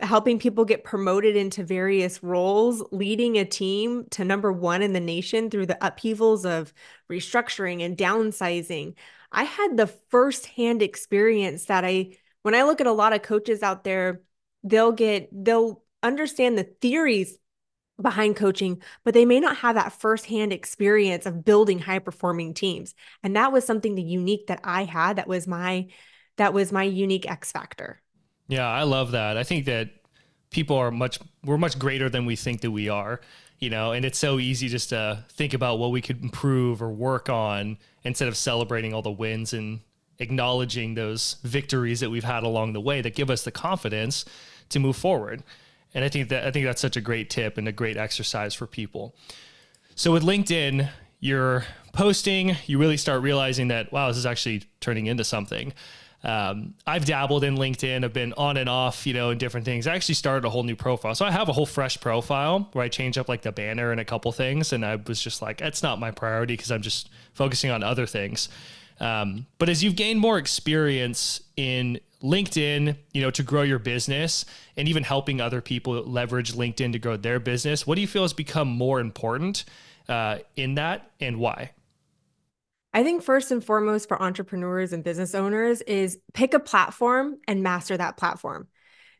helping 0.00 0.40
people 0.40 0.64
get 0.64 0.82
promoted 0.82 1.36
into 1.36 1.62
various 1.62 2.20
roles, 2.22 2.82
leading 2.90 3.38
a 3.38 3.44
team 3.44 4.06
to 4.10 4.24
number 4.24 4.52
one 4.52 4.82
in 4.82 4.92
the 4.92 5.00
nation 5.00 5.50
through 5.50 5.66
the 5.66 5.78
upheavals 5.80 6.44
of 6.44 6.72
restructuring 7.10 7.84
and 7.84 7.96
downsizing. 7.96 8.94
I 9.30 9.44
had 9.44 9.76
the 9.76 9.86
firsthand 9.86 10.82
experience 10.82 11.66
that 11.66 11.84
I, 11.84 12.16
when 12.42 12.56
I 12.56 12.64
look 12.64 12.80
at 12.80 12.88
a 12.88 12.92
lot 12.92 13.12
of 13.12 13.22
coaches 13.22 13.62
out 13.62 13.84
there, 13.84 14.22
they'll 14.68 14.92
get, 14.92 15.28
they'll 15.32 15.82
understand 16.02 16.58
the 16.58 16.64
theories 16.64 17.38
behind 18.00 18.36
coaching, 18.36 18.80
but 19.04 19.14
they 19.14 19.24
may 19.24 19.40
not 19.40 19.56
have 19.58 19.74
that 19.74 19.92
firsthand 19.92 20.52
experience 20.52 21.26
of 21.26 21.44
building 21.44 21.80
high 21.80 21.98
performing 21.98 22.54
teams. 22.54 22.94
And 23.22 23.34
that 23.36 23.52
was 23.52 23.64
something 23.64 23.94
the 23.94 24.02
unique 24.02 24.46
that 24.46 24.60
I 24.62 24.84
had 24.84 25.16
that 25.16 25.28
was 25.28 25.46
my 25.46 25.88
that 26.36 26.54
was 26.54 26.70
my 26.70 26.84
unique 26.84 27.28
X 27.28 27.50
factor. 27.50 28.00
Yeah, 28.46 28.68
I 28.68 28.84
love 28.84 29.10
that. 29.10 29.36
I 29.36 29.42
think 29.42 29.64
that 29.66 29.90
people 30.50 30.76
are 30.76 30.90
much 30.90 31.18
we're 31.44 31.58
much 31.58 31.78
greater 31.78 32.08
than 32.08 32.24
we 32.24 32.36
think 32.36 32.60
that 32.60 32.70
we 32.70 32.88
are, 32.88 33.20
you 33.58 33.70
know, 33.70 33.92
and 33.92 34.04
it's 34.04 34.18
so 34.18 34.38
easy 34.38 34.68
just 34.68 34.90
to 34.90 35.24
think 35.30 35.52
about 35.52 35.78
what 35.78 35.90
we 35.90 36.00
could 36.00 36.22
improve 36.22 36.80
or 36.80 36.90
work 36.90 37.28
on 37.28 37.78
instead 38.04 38.28
of 38.28 38.36
celebrating 38.36 38.94
all 38.94 39.02
the 39.02 39.10
wins 39.10 39.52
and 39.52 39.80
acknowledging 40.20 40.94
those 40.94 41.36
victories 41.42 42.00
that 42.00 42.10
we've 42.10 42.24
had 42.24 42.42
along 42.42 42.72
the 42.72 42.80
way 42.80 43.00
that 43.00 43.14
give 43.14 43.30
us 43.30 43.42
the 43.42 43.50
confidence 43.50 44.24
to 44.70 44.78
move 44.78 44.96
forward. 44.96 45.42
And 45.94 46.04
I 46.04 46.08
think 46.08 46.28
that 46.28 46.46
I 46.46 46.50
think 46.50 46.66
that's 46.66 46.80
such 46.80 46.96
a 46.96 47.00
great 47.00 47.30
tip 47.30 47.58
and 47.58 47.66
a 47.66 47.72
great 47.72 47.96
exercise 47.96 48.54
for 48.54 48.66
people. 48.66 49.14
So 49.94 50.12
with 50.12 50.22
LinkedIn, 50.22 50.88
you're 51.20 51.64
posting, 51.92 52.56
you 52.66 52.78
really 52.78 52.96
start 52.96 53.22
realizing 53.22 53.68
that 53.68 53.92
wow, 53.92 54.08
this 54.08 54.16
is 54.16 54.26
actually 54.26 54.64
turning 54.80 55.06
into 55.06 55.24
something. 55.24 55.72
Um, 56.24 56.74
I've 56.84 57.04
dabbled 57.04 57.44
in 57.44 57.56
LinkedIn. 57.56 58.04
I've 58.04 58.12
been 58.12 58.32
on 58.36 58.56
and 58.56 58.68
off, 58.68 59.06
you 59.06 59.14
know, 59.14 59.30
in 59.30 59.38
different 59.38 59.64
things. 59.64 59.86
I 59.86 59.94
actually 59.94 60.16
started 60.16 60.44
a 60.44 60.50
whole 60.50 60.64
new 60.64 60.74
profile, 60.74 61.14
so 61.14 61.24
I 61.24 61.30
have 61.30 61.48
a 61.48 61.52
whole 61.52 61.66
fresh 61.66 62.00
profile 62.00 62.68
where 62.72 62.84
I 62.84 62.88
change 62.88 63.16
up 63.18 63.28
like 63.28 63.42
the 63.42 63.52
banner 63.52 63.92
and 63.92 64.00
a 64.00 64.04
couple 64.04 64.32
things. 64.32 64.72
And 64.72 64.84
I 64.84 64.96
was 64.96 65.20
just 65.20 65.42
like, 65.42 65.58
that's 65.58 65.82
not 65.82 66.00
my 66.00 66.10
priority 66.10 66.54
because 66.54 66.72
I'm 66.72 66.82
just 66.82 67.08
focusing 67.34 67.70
on 67.70 67.84
other 67.84 68.04
things. 68.04 68.48
Um, 69.00 69.46
but 69.58 69.68
as 69.68 69.84
you've 69.84 69.94
gained 69.94 70.18
more 70.18 70.38
experience 70.38 71.40
in 71.56 72.00
LinkedIn, 72.22 72.96
you 73.12 73.22
know, 73.22 73.30
to 73.30 73.42
grow 73.42 73.62
your 73.62 73.78
business 73.78 74.44
and 74.76 74.88
even 74.88 75.04
helping 75.04 75.40
other 75.40 75.60
people 75.60 75.94
leverage 76.02 76.52
LinkedIn 76.52 76.92
to 76.92 76.98
grow 76.98 77.16
their 77.16 77.38
business, 77.38 77.86
what 77.86 77.94
do 77.94 78.00
you 78.00 78.08
feel 78.08 78.22
has 78.22 78.32
become 78.32 78.68
more 78.68 79.00
important 79.00 79.64
uh, 80.08 80.38
in 80.56 80.74
that 80.74 81.10
and 81.20 81.38
why? 81.38 81.72
I 82.94 83.04
think 83.04 83.22
first 83.22 83.50
and 83.50 83.64
foremost 83.64 84.08
for 84.08 84.20
entrepreneurs 84.20 84.92
and 84.92 85.04
business 85.04 85.34
owners 85.34 85.82
is 85.82 86.18
pick 86.32 86.54
a 86.54 86.58
platform 86.58 87.38
and 87.46 87.62
master 87.62 87.96
that 87.96 88.16
platform 88.16 88.68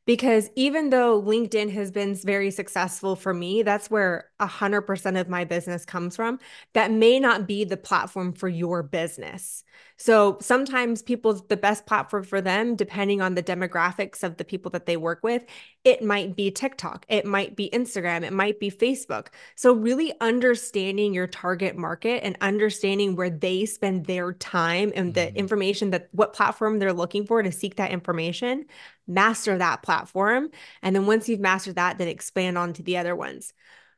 because 0.08 0.48
even 0.56 0.88
though 0.88 1.22
LinkedIn 1.22 1.70
has 1.74 1.90
been 1.90 2.14
very 2.14 2.50
successful 2.50 3.14
for 3.14 3.34
me, 3.34 3.62
that's 3.62 3.90
where 3.90 4.30
100% 4.40 5.20
of 5.20 5.28
my 5.28 5.44
business 5.44 5.84
comes 5.84 6.16
from. 6.16 6.38
That 6.72 6.90
may 6.90 7.20
not 7.20 7.46
be 7.46 7.64
the 7.64 7.76
platform 7.76 8.32
for 8.32 8.48
your 8.48 8.82
business. 8.82 9.64
So 10.00 10.38
sometimes 10.40 11.02
people, 11.02 11.34
the 11.34 11.56
best 11.56 11.84
platform 11.84 12.22
for 12.22 12.40
them, 12.40 12.76
depending 12.76 13.20
on 13.20 13.34
the 13.34 13.42
demographics 13.42 14.22
of 14.22 14.36
the 14.36 14.44
people 14.44 14.70
that 14.70 14.86
they 14.86 14.96
work 14.96 15.18
with, 15.24 15.44
it 15.82 16.04
might 16.04 16.36
be 16.36 16.52
TikTok, 16.52 17.04
it 17.08 17.26
might 17.26 17.56
be 17.56 17.68
Instagram, 17.70 18.22
it 18.22 18.32
might 18.32 18.60
be 18.60 18.70
Facebook. 18.70 19.28
So 19.56 19.72
really 19.72 20.12
understanding 20.20 21.14
your 21.14 21.26
target 21.26 21.76
market 21.76 22.22
and 22.22 22.36
understanding 22.40 23.16
where 23.16 23.28
they 23.28 23.67
spend 23.67 24.06
their 24.06 24.32
time 24.34 24.93
and 24.94 25.14
the 25.14 25.22
mm-hmm. 25.22 25.36
information 25.36 25.90
that 25.90 26.08
what 26.12 26.32
platform 26.32 26.78
they're 26.78 26.93
looking 26.93 27.26
for 27.26 27.43
to 27.43 27.50
seek 27.50 27.74
that 27.76 27.90
information, 27.90 28.67
master 29.08 29.58
that 29.58 29.82
platform. 29.82 30.50
And 30.81 30.94
then 30.94 31.06
once 31.06 31.28
you've 31.28 31.40
mastered 31.40 31.74
that, 31.74 31.98
then 31.98 32.06
expand 32.06 32.56
on 32.56 32.72
to 32.74 32.84
the 32.84 32.98
other 32.98 33.17
ones 33.17 33.52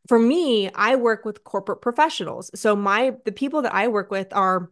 for 0.09 0.19
me 0.19 0.71
i 0.75 0.97
work 0.97 1.26
with 1.26 1.45
corporate 1.45 1.83
professionals 1.83 2.50
so 2.54 2.75
my 2.75 3.12
the 3.26 3.33
people 3.33 3.61
that 3.61 3.75
i 3.75 3.87
work 3.87 4.11
with 4.11 4.28
are 4.33 4.71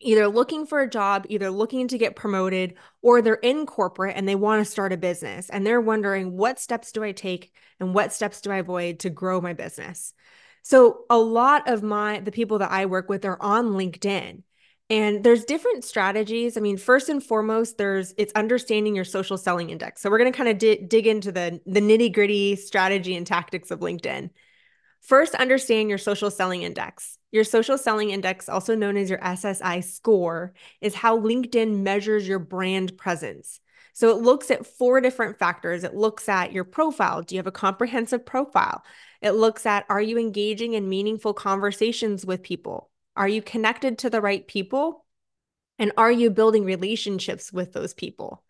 either 0.00 0.28
looking 0.28 0.66
for 0.66 0.80
a 0.80 0.90
job, 0.90 1.26
either 1.28 1.50
looking 1.50 1.88
to 1.88 1.98
get 1.98 2.16
promoted, 2.16 2.74
or 3.00 3.22
they're 3.22 3.34
in 3.34 3.66
corporate 3.66 4.16
and 4.16 4.28
they 4.28 4.34
want 4.34 4.64
to 4.64 4.70
start 4.70 4.92
a 4.92 4.96
business 4.96 5.48
and 5.48 5.66
they're 5.66 5.80
wondering 5.80 6.36
what 6.36 6.60
steps 6.60 6.92
do 6.92 7.02
I 7.02 7.12
take 7.12 7.52
and 7.80 7.94
what 7.94 8.12
steps 8.12 8.40
do 8.40 8.50
I 8.50 8.56
avoid 8.56 9.00
to 9.00 9.10
grow 9.10 9.40
my 9.40 9.52
business. 9.52 10.12
So 10.62 11.04
a 11.10 11.18
lot 11.18 11.68
of 11.68 11.82
my 11.82 12.20
the 12.20 12.32
people 12.32 12.58
that 12.58 12.70
I 12.70 12.86
work 12.86 13.08
with 13.08 13.24
are 13.24 13.40
on 13.40 13.72
LinkedIn. 13.72 14.42
And 14.90 15.24
there's 15.24 15.46
different 15.46 15.82
strategies. 15.82 16.58
I 16.58 16.60
mean, 16.60 16.76
first 16.76 17.08
and 17.08 17.22
foremost, 17.22 17.78
there's 17.78 18.12
it's 18.18 18.34
understanding 18.34 18.94
your 18.94 19.04
social 19.04 19.38
selling 19.38 19.70
index. 19.70 20.02
So 20.02 20.10
we're 20.10 20.18
going 20.18 20.32
to 20.32 20.36
kind 20.36 20.50
of 20.50 20.58
di- 20.58 20.84
dig 20.86 21.06
into 21.06 21.32
the 21.32 21.60
the 21.64 21.80
nitty-gritty 21.80 22.56
strategy 22.56 23.16
and 23.16 23.26
tactics 23.26 23.70
of 23.70 23.80
LinkedIn. 23.80 24.28
First, 25.04 25.34
understand 25.34 25.90
your 25.90 25.98
social 25.98 26.30
selling 26.30 26.62
index. 26.62 27.18
Your 27.30 27.44
social 27.44 27.76
selling 27.76 28.10
index, 28.10 28.48
also 28.48 28.74
known 28.74 28.96
as 28.96 29.10
your 29.10 29.18
SSI 29.18 29.84
score, 29.84 30.54
is 30.80 30.94
how 30.94 31.18
LinkedIn 31.20 31.80
measures 31.80 32.26
your 32.26 32.38
brand 32.38 32.96
presence. 32.96 33.60
So 33.92 34.08
it 34.10 34.22
looks 34.22 34.50
at 34.50 34.66
four 34.66 35.02
different 35.02 35.38
factors. 35.38 35.84
It 35.84 35.94
looks 35.94 36.28
at 36.28 36.52
your 36.52 36.64
profile. 36.64 37.22
Do 37.22 37.34
you 37.34 37.38
have 37.38 37.46
a 37.46 37.52
comprehensive 37.52 38.24
profile? 38.24 38.82
It 39.20 39.32
looks 39.32 39.66
at 39.66 39.84
are 39.88 40.00
you 40.00 40.16
engaging 40.16 40.72
in 40.72 40.88
meaningful 40.88 41.34
conversations 41.34 42.24
with 42.24 42.42
people? 42.42 42.90
Are 43.14 43.28
you 43.28 43.42
connected 43.42 43.98
to 43.98 44.10
the 44.10 44.20
right 44.22 44.46
people? 44.46 45.04
And 45.78 45.92
are 45.96 46.12
you 46.12 46.30
building 46.30 46.64
relationships 46.64 47.52
with 47.52 47.72
those 47.72 47.94
people? 47.94 48.43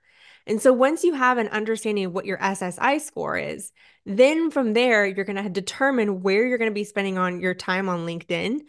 And 0.46 0.60
so 0.60 0.72
once 0.72 1.04
you 1.04 1.14
have 1.14 1.38
an 1.38 1.48
understanding 1.48 2.04
of 2.06 2.12
what 2.12 2.26
your 2.26 2.38
SSI 2.38 3.00
score 3.00 3.36
is, 3.38 3.72
then 4.04 4.50
from 4.50 4.74
there, 4.74 5.06
you're 5.06 5.24
going 5.24 5.42
to 5.42 5.48
determine 5.48 6.22
where 6.22 6.46
you're 6.46 6.58
going 6.58 6.70
to 6.70 6.74
be 6.74 6.84
spending 6.84 7.16
on 7.18 7.40
your 7.40 7.54
time 7.54 7.88
on 7.88 8.06
LinkedIn 8.06 8.60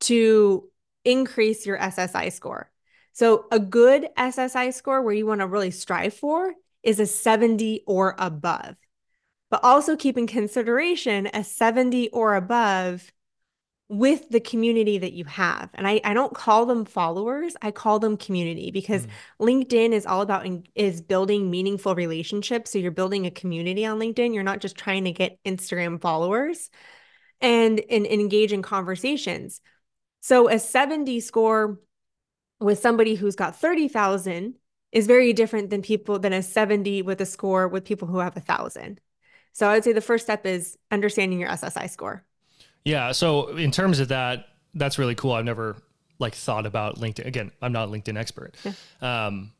to 0.00 0.68
increase 1.04 1.64
your 1.66 1.78
SSI 1.78 2.32
score. 2.32 2.70
So 3.12 3.46
a 3.50 3.58
good 3.58 4.08
SSI 4.16 4.72
score 4.74 5.02
where 5.02 5.14
you 5.14 5.26
want 5.26 5.40
to 5.40 5.46
really 5.46 5.70
strive 5.70 6.14
for 6.14 6.54
is 6.82 7.00
a 7.00 7.06
70 7.06 7.82
or 7.86 8.14
above. 8.18 8.76
but 9.50 9.62
also 9.62 9.96
keep 9.96 10.16
in 10.18 10.26
consideration 10.26 11.28
a 11.34 11.44
70 11.44 12.08
or 12.10 12.34
above 12.34 13.12
with 13.92 14.26
the 14.30 14.40
community 14.40 14.96
that 14.96 15.12
you 15.12 15.26
have. 15.26 15.68
And 15.74 15.86
I, 15.86 16.00
I 16.02 16.14
don't 16.14 16.32
call 16.32 16.64
them 16.64 16.86
followers, 16.86 17.54
I 17.60 17.72
call 17.72 17.98
them 17.98 18.16
community 18.16 18.70
because 18.70 19.06
mm. 19.06 19.10
LinkedIn 19.38 19.92
is 19.92 20.06
all 20.06 20.22
about 20.22 20.46
in, 20.46 20.64
is 20.74 21.02
building 21.02 21.50
meaningful 21.50 21.94
relationships. 21.94 22.72
So 22.72 22.78
you're 22.78 22.90
building 22.90 23.26
a 23.26 23.30
community 23.30 23.84
on 23.84 23.98
LinkedIn. 23.98 24.32
You're 24.32 24.44
not 24.44 24.60
just 24.60 24.76
trying 24.76 25.04
to 25.04 25.12
get 25.12 25.38
Instagram 25.44 26.00
followers 26.00 26.70
and, 27.42 27.80
and, 27.90 28.06
and 28.06 28.20
engage 28.20 28.54
in 28.54 28.62
conversations. 28.62 29.60
So 30.22 30.48
a 30.48 30.58
70 30.58 31.20
score 31.20 31.78
with 32.60 32.78
somebody 32.78 33.14
who's 33.14 33.36
got 33.36 33.60
30,000 33.60 34.54
is 34.90 35.06
very 35.06 35.34
different 35.34 35.68
than 35.68 35.82
people 35.82 36.18
than 36.18 36.32
a 36.32 36.42
70 36.42 37.02
with 37.02 37.20
a 37.20 37.26
score 37.26 37.68
with 37.68 37.84
people 37.84 38.08
who 38.08 38.20
have 38.20 38.38
a 38.38 38.40
thousand. 38.40 39.02
So 39.52 39.68
I 39.68 39.74
would 39.74 39.84
say 39.84 39.92
the 39.92 40.00
first 40.00 40.24
step 40.24 40.46
is 40.46 40.78
understanding 40.90 41.38
your 41.38 41.50
SSI 41.50 41.90
score. 41.90 42.24
Yeah. 42.84 43.12
So 43.12 43.48
in 43.56 43.70
terms 43.70 44.00
of 44.00 44.08
that, 44.08 44.46
that's 44.74 44.98
really 44.98 45.14
cool. 45.14 45.32
I've 45.32 45.44
never 45.44 45.76
like 46.18 46.34
thought 46.34 46.66
about 46.66 46.98
LinkedIn. 46.98 47.26
Again, 47.26 47.52
I'm 47.60 47.72
not 47.72 47.88
a 47.88 47.90
LinkedIn 47.90 48.16
expert. 48.16 48.54
Yeah. 48.64 49.26
Um, 49.26 49.52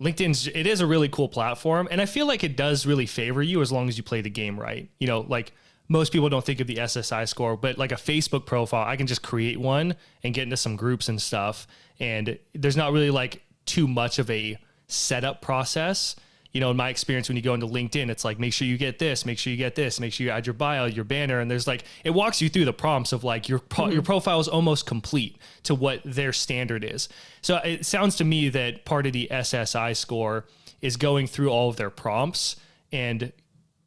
LinkedIn's 0.00 0.48
it 0.48 0.66
is 0.66 0.80
a 0.80 0.86
really 0.86 1.08
cool 1.08 1.28
platform, 1.28 1.88
and 1.90 2.00
I 2.00 2.06
feel 2.06 2.26
like 2.26 2.42
it 2.42 2.56
does 2.56 2.84
really 2.84 3.06
favor 3.06 3.42
you 3.42 3.60
as 3.62 3.70
long 3.70 3.88
as 3.88 3.96
you 3.96 4.02
play 4.02 4.20
the 4.20 4.30
game 4.30 4.58
right. 4.58 4.88
You 4.98 5.06
know, 5.06 5.20
like 5.20 5.52
most 5.88 6.12
people 6.12 6.28
don't 6.28 6.44
think 6.44 6.60
of 6.60 6.66
the 6.66 6.76
SSI 6.76 7.28
score, 7.28 7.56
but 7.56 7.78
like 7.78 7.92
a 7.92 7.96
Facebook 7.96 8.46
profile, 8.46 8.86
I 8.86 8.96
can 8.96 9.06
just 9.06 9.22
create 9.22 9.58
one 9.60 9.94
and 10.22 10.34
get 10.34 10.42
into 10.42 10.56
some 10.56 10.76
groups 10.76 11.08
and 11.08 11.20
stuff, 11.20 11.66
and 12.00 12.38
there's 12.54 12.76
not 12.76 12.92
really 12.92 13.10
like 13.10 13.42
too 13.66 13.86
much 13.86 14.18
of 14.18 14.30
a 14.30 14.58
setup 14.88 15.40
process 15.40 16.16
you 16.54 16.60
know, 16.60 16.70
in 16.70 16.76
my 16.76 16.88
experience, 16.88 17.28
when 17.28 17.36
you 17.36 17.42
go 17.42 17.52
into 17.52 17.66
LinkedIn, 17.66 18.08
it's 18.08 18.24
like, 18.24 18.38
make 18.38 18.52
sure 18.52 18.66
you 18.66 18.78
get 18.78 19.00
this, 19.00 19.26
make 19.26 19.38
sure 19.38 19.50
you 19.50 19.56
get 19.56 19.74
this, 19.74 19.98
make 19.98 20.12
sure 20.12 20.24
you 20.24 20.30
add 20.30 20.46
your 20.46 20.54
bio, 20.54 20.86
your 20.86 21.04
banner. 21.04 21.40
And 21.40 21.50
there's 21.50 21.66
like, 21.66 21.82
it 22.04 22.10
walks 22.10 22.40
you 22.40 22.48
through 22.48 22.64
the 22.64 22.72
prompts 22.72 23.12
of 23.12 23.24
like 23.24 23.48
your, 23.48 23.58
pro- 23.58 23.86
mm-hmm. 23.86 23.94
your 23.94 24.02
profile 24.02 24.38
is 24.38 24.46
almost 24.46 24.86
complete 24.86 25.36
to 25.64 25.74
what 25.74 26.00
their 26.04 26.32
standard 26.32 26.84
is. 26.84 27.08
So 27.42 27.56
it 27.56 27.84
sounds 27.84 28.14
to 28.16 28.24
me 28.24 28.48
that 28.50 28.84
part 28.84 29.04
of 29.04 29.12
the 29.12 29.26
SSI 29.32 29.96
score 29.96 30.46
is 30.80 30.96
going 30.96 31.26
through 31.26 31.50
all 31.50 31.68
of 31.68 31.76
their 31.76 31.90
prompts 31.90 32.54
and 32.92 33.32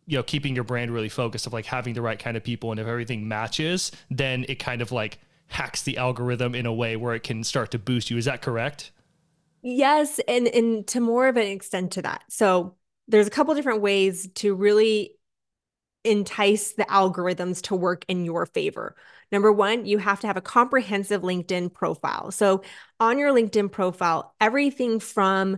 you 0.05 0.17
know 0.17 0.23
keeping 0.23 0.55
your 0.55 0.63
brand 0.63 0.91
really 0.91 1.09
focused 1.09 1.47
of 1.47 1.53
like 1.53 1.65
having 1.65 1.93
the 1.93 2.01
right 2.01 2.19
kind 2.19 2.35
of 2.35 2.43
people 2.43 2.71
and 2.71 2.79
if 2.79 2.87
everything 2.87 3.27
matches 3.27 3.91
then 4.09 4.45
it 4.49 4.55
kind 4.55 4.81
of 4.81 4.91
like 4.91 5.19
hacks 5.47 5.83
the 5.83 5.97
algorithm 5.97 6.55
in 6.55 6.65
a 6.65 6.73
way 6.73 6.95
where 6.95 7.13
it 7.13 7.23
can 7.23 7.43
start 7.43 7.71
to 7.71 7.77
boost 7.77 8.09
you 8.09 8.17
is 8.17 8.25
that 8.25 8.41
correct 8.41 8.91
Yes, 9.61 10.19
and 10.27 10.47
and 10.47 10.87
to 10.87 10.99
more 10.99 11.27
of 11.27 11.37
an 11.37 11.47
extent 11.47 11.93
to 11.93 12.01
that. 12.03 12.23
So 12.29 12.75
there's 13.07 13.27
a 13.27 13.31
couple 13.31 13.55
different 13.55 13.81
ways 13.81 14.29
to 14.35 14.53
really 14.53 15.15
entice 16.03 16.73
the 16.73 16.85
algorithms 16.85 17.61
to 17.63 17.75
work 17.75 18.05
in 18.07 18.23
your 18.23 18.45
favor. 18.45 18.95
Number 19.31 19.51
one, 19.51 19.85
you 19.85 19.97
have 19.97 20.21
to 20.21 20.27
have 20.27 20.37
a 20.37 20.41
comprehensive 20.41 21.21
LinkedIn 21.21 21.73
profile. 21.73 22.31
So 22.31 22.63
on 22.99 23.17
your 23.19 23.33
LinkedIn 23.33 23.71
profile, 23.71 24.33
everything 24.39 24.99
from 24.99 25.57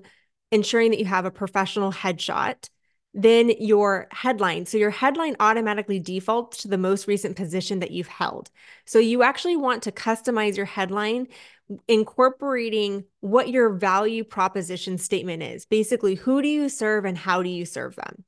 ensuring 0.51 0.91
that 0.91 0.99
you 0.99 1.05
have 1.05 1.25
a 1.25 1.31
professional 1.31 1.91
headshot, 1.91 2.69
then 3.13 3.51
your 3.59 4.07
headline. 4.11 4.65
So 4.65 4.77
your 4.77 4.89
headline 4.89 5.35
automatically 5.39 5.99
defaults 5.99 6.59
to 6.59 6.67
the 6.67 6.77
most 6.77 7.07
recent 7.07 7.35
position 7.35 7.79
that 7.79 7.91
you've 7.91 8.07
held. 8.07 8.49
So 8.85 8.97
you 8.97 9.21
actually 9.21 9.57
want 9.57 9.83
to 9.83 9.91
customize 9.91 10.57
your 10.57 10.65
headline 10.65 11.27
incorporating 11.87 13.03
what 13.19 13.49
your 13.49 13.69
value 13.69 14.23
proposition 14.23 14.97
statement 14.97 15.43
is. 15.43 15.65
Basically, 15.65 16.15
who 16.15 16.41
do 16.41 16.47
you 16.47 16.69
serve 16.69 17.05
and 17.05 17.17
how 17.17 17.43
do 17.43 17.49
you 17.49 17.65
serve 17.65 17.95
them? 17.95 18.23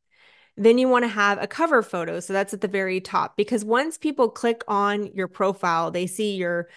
Then 0.57 0.77
you 0.77 0.87
want 0.87 1.03
to 1.03 1.09
have 1.09 1.41
a 1.41 1.47
cover 1.47 1.81
photo. 1.81 2.19
So 2.19 2.33
that's 2.33 2.53
at 2.53 2.61
the 2.61 2.67
very 2.67 3.01
top 3.01 3.35
because 3.37 3.65
once 3.65 3.97
people 3.97 4.29
click 4.29 4.63
on 4.67 5.07
your 5.15 5.27
profile, 5.27 5.91
they 5.91 6.07
see 6.07 6.35
your 6.35 6.67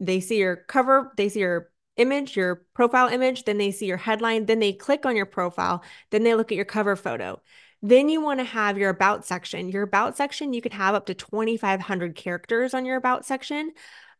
they 0.00 0.20
see 0.20 0.38
your 0.38 0.56
cover, 0.56 1.12
they 1.16 1.28
see 1.28 1.40
your 1.40 1.70
image, 1.96 2.36
your 2.36 2.66
profile 2.74 3.08
image, 3.08 3.44
then 3.44 3.58
they 3.58 3.70
see 3.70 3.86
your 3.86 3.96
headline, 3.96 4.46
then 4.46 4.58
they 4.58 4.72
click 4.72 5.06
on 5.06 5.14
your 5.14 5.26
profile, 5.26 5.82
then 6.10 6.24
they 6.24 6.34
look 6.34 6.50
at 6.50 6.56
your 6.56 6.64
cover 6.64 6.96
photo. 6.96 7.40
Then 7.82 8.08
you 8.08 8.20
want 8.20 8.40
to 8.40 8.44
have 8.44 8.78
your 8.78 8.90
about 8.90 9.24
section. 9.24 9.68
Your 9.68 9.82
about 9.82 10.16
section, 10.16 10.52
you 10.52 10.62
can 10.62 10.72
have 10.72 10.94
up 10.94 11.06
to 11.06 11.14
2,500 11.14 12.14
characters 12.14 12.74
on 12.74 12.84
your 12.84 12.96
about 12.96 13.24
section, 13.24 13.72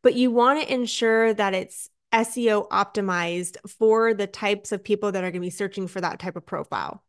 but 0.03 0.15
you 0.15 0.31
want 0.31 0.61
to 0.61 0.73
ensure 0.73 1.33
that 1.35 1.55
it's 1.55 1.89
SEO 2.13 2.69
optimized 2.69 3.57
for 3.69 4.15
the 4.15 4.27
types 4.27 4.73
of 4.73 4.85
people 4.85 5.13
that 5.13 5.25
are 5.25 5.31
going 5.31 5.41
to 5.43 5.47
be 5.47 5.51
searching 5.51 5.87
for 5.89 6.01
that 6.01 6.19
type 6.19 6.37
of 6.37 6.47
profile. 6.47 7.03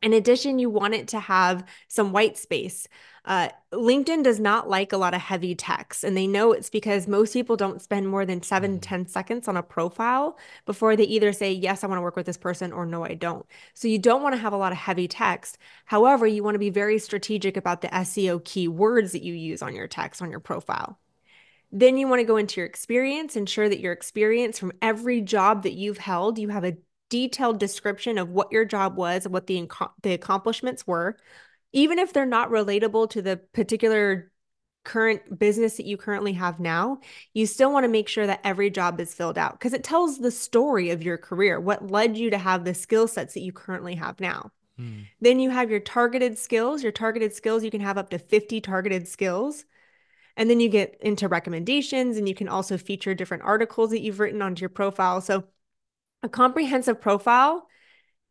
In 0.00 0.12
addition, 0.12 0.60
you 0.60 0.70
want 0.70 0.94
it 0.94 1.08
to 1.08 1.18
have 1.18 1.64
some 1.88 2.12
white 2.12 2.38
space. 2.38 2.86
Uh, 3.24 3.48
LinkedIn 3.72 4.22
does 4.22 4.38
not 4.38 4.68
like 4.68 4.92
a 4.92 4.96
lot 4.96 5.12
of 5.12 5.20
heavy 5.20 5.56
text, 5.56 6.04
and 6.04 6.16
they 6.16 6.28
know 6.28 6.52
it's 6.52 6.70
because 6.70 7.08
most 7.08 7.32
people 7.32 7.56
don't 7.56 7.82
spend 7.82 8.08
more 8.08 8.24
than 8.24 8.40
seven 8.42 8.78
mm. 8.78 8.80
10 8.80 9.08
seconds 9.08 9.48
on 9.48 9.56
a 9.56 9.62
profile 9.62 10.38
before 10.66 10.94
they 10.94 11.02
either 11.04 11.32
say, 11.32 11.52
Yes, 11.52 11.82
I 11.82 11.88
want 11.88 11.98
to 11.98 12.02
work 12.02 12.14
with 12.14 12.26
this 12.26 12.36
person, 12.36 12.72
or 12.72 12.86
No, 12.86 13.04
I 13.04 13.14
don't. 13.14 13.44
So 13.74 13.88
you 13.88 13.98
don't 13.98 14.22
want 14.22 14.34
to 14.34 14.40
have 14.40 14.52
a 14.52 14.56
lot 14.56 14.72
of 14.72 14.78
heavy 14.78 15.08
text. 15.08 15.58
However, 15.84 16.28
you 16.28 16.44
want 16.44 16.54
to 16.54 16.60
be 16.60 16.70
very 16.70 16.98
strategic 17.00 17.56
about 17.56 17.80
the 17.80 17.88
SEO 17.88 18.40
keywords 18.40 19.10
that 19.12 19.22
you 19.22 19.34
use 19.34 19.62
on 19.62 19.74
your 19.74 19.88
text 19.88 20.22
on 20.22 20.30
your 20.30 20.40
profile. 20.40 20.98
Then 21.70 21.98
you 21.98 22.08
want 22.08 22.20
to 22.20 22.26
go 22.26 22.36
into 22.36 22.60
your 22.60 22.66
experience, 22.66 23.36
ensure 23.36 23.68
that 23.68 23.80
your 23.80 23.92
experience 23.92 24.58
from 24.58 24.72
every 24.80 25.20
job 25.20 25.64
that 25.64 25.74
you've 25.74 25.98
held, 25.98 26.38
you 26.38 26.48
have 26.48 26.64
a 26.64 26.76
detailed 27.10 27.58
description 27.58 28.18
of 28.18 28.30
what 28.30 28.52
your 28.52 28.64
job 28.64 28.96
was 28.96 29.24
and 29.24 29.32
what 29.32 29.46
the, 29.46 29.68
the 30.02 30.14
accomplishments 30.14 30.86
were. 30.86 31.16
Even 31.72 31.98
if 31.98 32.12
they're 32.12 32.26
not 32.26 32.50
relatable 32.50 33.10
to 33.10 33.22
the 33.22 33.36
particular 33.36 34.30
current 34.84 35.38
business 35.38 35.76
that 35.76 35.86
you 35.86 35.98
currently 35.98 36.32
have 36.32 36.58
now, 36.58 36.98
you 37.34 37.46
still 37.46 37.70
want 37.70 37.84
to 37.84 37.88
make 37.88 38.08
sure 38.08 38.26
that 38.26 38.40
every 38.42 38.70
job 38.70 38.98
is 39.00 39.14
filled 39.14 39.36
out 39.36 39.52
because 39.52 39.74
it 39.74 39.84
tells 39.84 40.18
the 40.18 40.30
story 40.30 40.90
of 40.90 41.02
your 41.02 41.18
career, 41.18 41.60
what 41.60 41.90
led 41.90 42.16
you 42.16 42.30
to 42.30 42.38
have 42.38 42.64
the 42.64 42.72
skill 42.72 43.06
sets 43.06 43.34
that 43.34 43.42
you 43.42 43.52
currently 43.52 43.94
have 43.96 44.18
now. 44.18 44.50
Hmm. 44.78 45.00
Then 45.20 45.40
you 45.40 45.50
have 45.50 45.70
your 45.70 45.80
targeted 45.80 46.38
skills. 46.38 46.82
Your 46.82 46.92
targeted 46.92 47.34
skills, 47.34 47.62
you 47.62 47.70
can 47.70 47.80
have 47.80 47.98
up 47.98 48.10
to 48.10 48.18
50 48.18 48.60
targeted 48.62 49.06
skills. 49.06 49.64
And 50.38 50.48
then 50.48 50.60
you 50.60 50.68
get 50.68 50.96
into 51.00 51.26
recommendations 51.26 52.16
and 52.16 52.28
you 52.28 52.34
can 52.34 52.48
also 52.48 52.78
feature 52.78 53.12
different 53.12 53.42
articles 53.42 53.90
that 53.90 54.00
you've 54.00 54.20
written 54.20 54.40
onto 54.40 54.60
your 54.60 54.68
profile. 54.68 55.20
So 55.20 55.44
a 56.22 56.28
comprehensive 56.28 57.00
profile, 57.00 57.66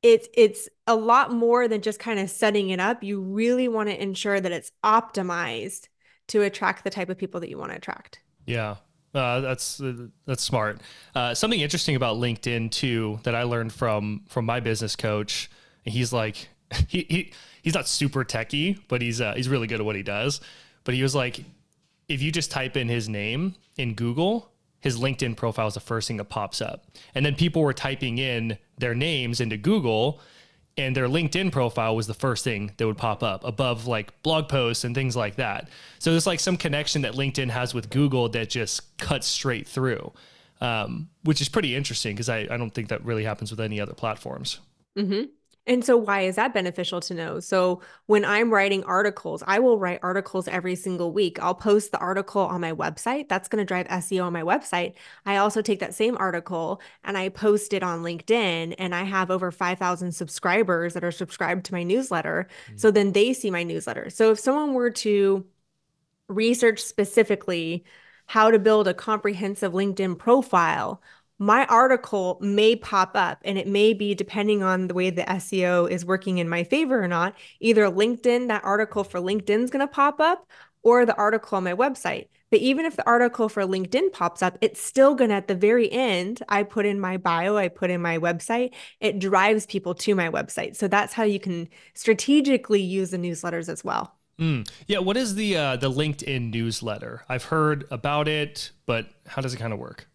it's 0.01 0.29
it's 0.33 0.69
a 0.87 0.95
lot 0.95 1.33
more 1.33 1.67
than 1.67 1.81
just 1.81 1.99
kind 1.99 2.17
of 2.17 2.29
setting 2.29 2.69
it 2.69 2.79
up. 2.79 3.03
You 3.03 3.19
really 3.19 3.67
want 3.67 3.89
to 3.89 4.01
ensure 4.01 4.39
that 4.39 4.53
it's 4.53 4.71
optimized 4.85 5.89
to 6.27 6.43
attract 6.43 6.85
the 6.85 6.89
type 6.89 7.09
of 7.09 7.17
people 7.17 7.41
that 7.41 7.49
you 7.49 7.57
want 7.57 7.71
to 7.71 7.77
attract. 7.77 8.21
Yeah. 8.45 8.77
Uh, 9.13 9.41
that's 9.41 9.81
that's 10.25 10.43
smart. 10.43 10.79
Uh, 11.13 11.33
something 11.33 11.59
interesting 11.59 11.97
about 11.97 12.17
LinkedIn 12.17 12.71
too 12.71 13.19
that 13.23 13.35
I 13.35 13.43
learned 13.43 13.73
from 13.73 14.23
from 14.29 14.45
my 14.45 14.61
business 14.61 14.95
coach. 14.95 15.49
and 15.85 15.93
He's 15.93 16.13
like 16.13 16.47
he, 16.87 17.05
he 17.09 17.33
he's 17.61 17.73
not 17.73 17.85
super 17.85 18.23
techy, 18.23 18.79
but 18.87 19.01
he's 19.01 19.19
uh, 19.19 19.33
he's 19.33 19.49
really 19.49 19.67
good 19.67 19.81
at 19.81 19.85
what 19.85 19.97
he 19.97 20.03
does. 20.03 20.39
But 20.85 20.93
he 20.95 21.03
was 21.03 21.13
like, 21.13 21.43
if 22.07 22.21
you 22.21 22.31
just 22.31 22.51
type 22.51 22.77
in 22.77 22.87
his 22.87 23.09
name 23.09 23.55
in 23.77 23.93
Google, 23.93 24.51
his 24.79 24.99
LinkedIn 24.99 25.35
profile 25.35 25.67
is 25.67 25.73
the 25.73 25.79
first 25.79 26.07
thing 26.07 26.17
that 26.17 26.25
pops 26.25 26.61
up. 26.61 26.85
And 27.15 27.25
then 27.25 27.35
people 27.35 27.61
were 27.61 27.73
typing 27.73 28.17
in 28.17 28.57
their 28.77 28.95
names 28.95 29.41
into 29.41 29.57
Google 29.57 30.21
and 30.77 30.95
their 30.95 31.07
LinkedIn 31.07 31.51
profile 31.51 31.95
was 31.95 32.05
the 32.05 32.13
first 32.13 32.43
thing 32.43 32.71
that 32.77 32.85
would 32.85 32.97
pop 32.97 33.23
up 33.23 33.43
above 33.43 33.87
like 33.87 34.21
blog 34.21 34.47
posts 34.47 34.83
and 34.83 34.93
things 34.93 35.15
like 35.15 35.35
that. 35.37 35.69
So 35.97 36.11
there's 36.11 36.27
like 36.27 36.39
some 36.39 36.55
connection 36.55 37.01
that 37.01 37.13
LinkedIn 37.13 37.49
has 37.49 37.73
with 37.73 37.89
Google 37.89 38.29
that 38.29 38.49
just 38.49 38.97
cuts 38.97 39.25
straight 39.25 39.67
through, 39.67 40.13
um, 40.61 41.09
which 41.23 41.41
is 41.41 41.49
pretty 41.49 41.75
interesting 41.75 42.15
because 42.15 42.29
I, 42.29 42.47
I 42.51 42.57
don't 42.57 42.69
think 42.69 42.89
that 42.89 43.03
really 43.03 43.23
happens 43.23 43.49
with 43.49 43.59
any 43.59 43.81
other 43.81 43.93
platforms. 43.93 44.59
Mm-hmm. 44.95 45.23
And 45.67 45.83
so, 45.83 45.97
why 45.97 46.21
is 46.21 46.37
that 46.37 46.53
beneficial 46.53 47.01
to 47.01 47.13
know? 47.13 47.39
So, 47.41 47.81
when 48.05 48.23
I'm 48.23 48.51
writing 48.51 48.83
articles, 48.85 49.43
I 49.45 49.59
will 49.59 49.77
write 49.77 49.99
articles 50.01 50.47
every 50.47 50.75
single 50.75 51.11
week. 51.11 51.39
I'll 51.41 51.53
post 51.53 51.91
the 51.91 51.99
article 51.99 52.41
on 52.41 52.61
my 52.61 52.71
website. 52.71 53.27
That's 53.27 53.49
going 53.49 53.59
to 53.59 53.65
drive 53.65 53.87
SEO 53.87 54.25
on 54.25 54.33
my 54.33 54.43
website. 54.43 54.93
I 55.25 55.37
also 55.37 55.61
take 55.61 55.79
that 55.79 55.93
same 55.93 56.15
article 56.17 56.81
and 57.03 57.17
I 57.17 57.29
post 57.29 57.73
it 57.73 57.83
on 57.83 58.01
LinkedIn, 58.01 58.75
and 58.79 58.95
I 58.95 59.03
have 59.03 59.29
over 59.29 59.51
5,000 59.51 60.13
subscribers 60.13 60.93
that 60.93 61.03
are 61.03 61.11
subscribed 61.11 61.65
to 61.65 61.73
my 61.73 61.83
newsletter. 61.83 62.47
Mm-hmm. 62.67 62.77
So, 62.77 62.89
then 62.89 63.11
they 63.11 63.33
see 63.33 63.51
my 63.51 63.63
newsletter. 63.63 64.09
So, 64.09 64.31
if 64.31 64.39
someone 64.39 64.73
were 64.73 64.91
to 64.91 65.45
research 66.29 66.81
specifically, 66.81 67.83
how 68.27 68.51
to 68.51 68.59
build 68.59 68.87
a 68.87 68.93
comprehensive 68.93 69.71
LinkedIn 69.71 70.17
profile, 70.17 71.01
my 71.39 71.65
article 71.65 72.39
may 72.41 72.75
pop 72.75 73.11
up 73.15 73.39
and 73.45 73.57
it 73.57 73.67
may 73.67 73.93
be 73.93 74.15
depending 74.15 74.63
on 74.63 74.87
the 74.87 74.93
way 74.93 75.09
the 75.09 75.23
SEO 75.23 75.89
is 75.89 76.05
working 76.05 76.39
in 76.39 76.49
my 76.49 76.63
favor 76.63 77.03
or 77.03 77.07
not. 77.07 77.35
Either 77.59 77.83
LinkedIn, 77.83 78.47
that 78.47 78.63
article 78.63 79.03
for 79.03 79.19
LinkedIn 79.19 79.63
is 79.63 79.69
going 79.69 79.85
to 79.85 79.91
pop 79.91 80.19
up 80.19 80.47
or 80.83 81.05
the 81.05 81.15
article 81.15 81.57
on 81.57 81.63
my 81.63 81.73
website. 81.73 82.27
But 82.49 82.59
even 82.59 82.85
if 82.85 82.95
the 82.95 83.05
article 83.05 83.49
for 83.49 83.63
LinkedIn 83.63 84.13
pops 84.13 84.41
up, 84.41 84.57
it's 84.61 84.81
still 84.81 85.15
going 85.15 85.31
to, 85.31 85.35
at 85.35 85.47
the 85.47 85.55
very 85.55 85.91
end, 85.91 86.41
I 86.47 86.63
put 86.63 86.85
in 86.85 86.99
my 86.99 87.17
bio, 87.17 87.57
I 87.57 87.67
put 87.67 87.91
in 87.91 88.01
my 88.01 88.17
website, 88.17 88.73
it 89.01 89.19
drives 89.19 89.65
people 89.65 89.93
to 89.95 90.15
my 90.15 90.29
website. 90.29 90.75
So 90.75 90.87
that's 90.87 91.13
how 91.13 91.23
you 91.23 91.39
can 91.39 91.67
strategically 91.93 92.81
use 92.81 93.11
the 93.11 93.17
newsletters 93.17 93.67
as 93.67 93.83
well. 93.83 94.15
Mm. 94.39 94.69
Yeah. 94.85 94.99
What 94.99 95.17
is 95.17 95.35
the 95.35 95.57
uh, 95.57 95.75
the 95.77 95.89
LinkedIn 95.89 96.51
newsletter? 96.51 97.23
I've 97.27 97.45
heard 97.45 97.85
about 97.89 98.27
it, 98.27 98.71
but 98.85 99.07
how 99.25 99.41
does 99.41 99.53
it 99.53 99.57
kind 99.57 99.73
of 99.73 99.79
work? 99.79 100.07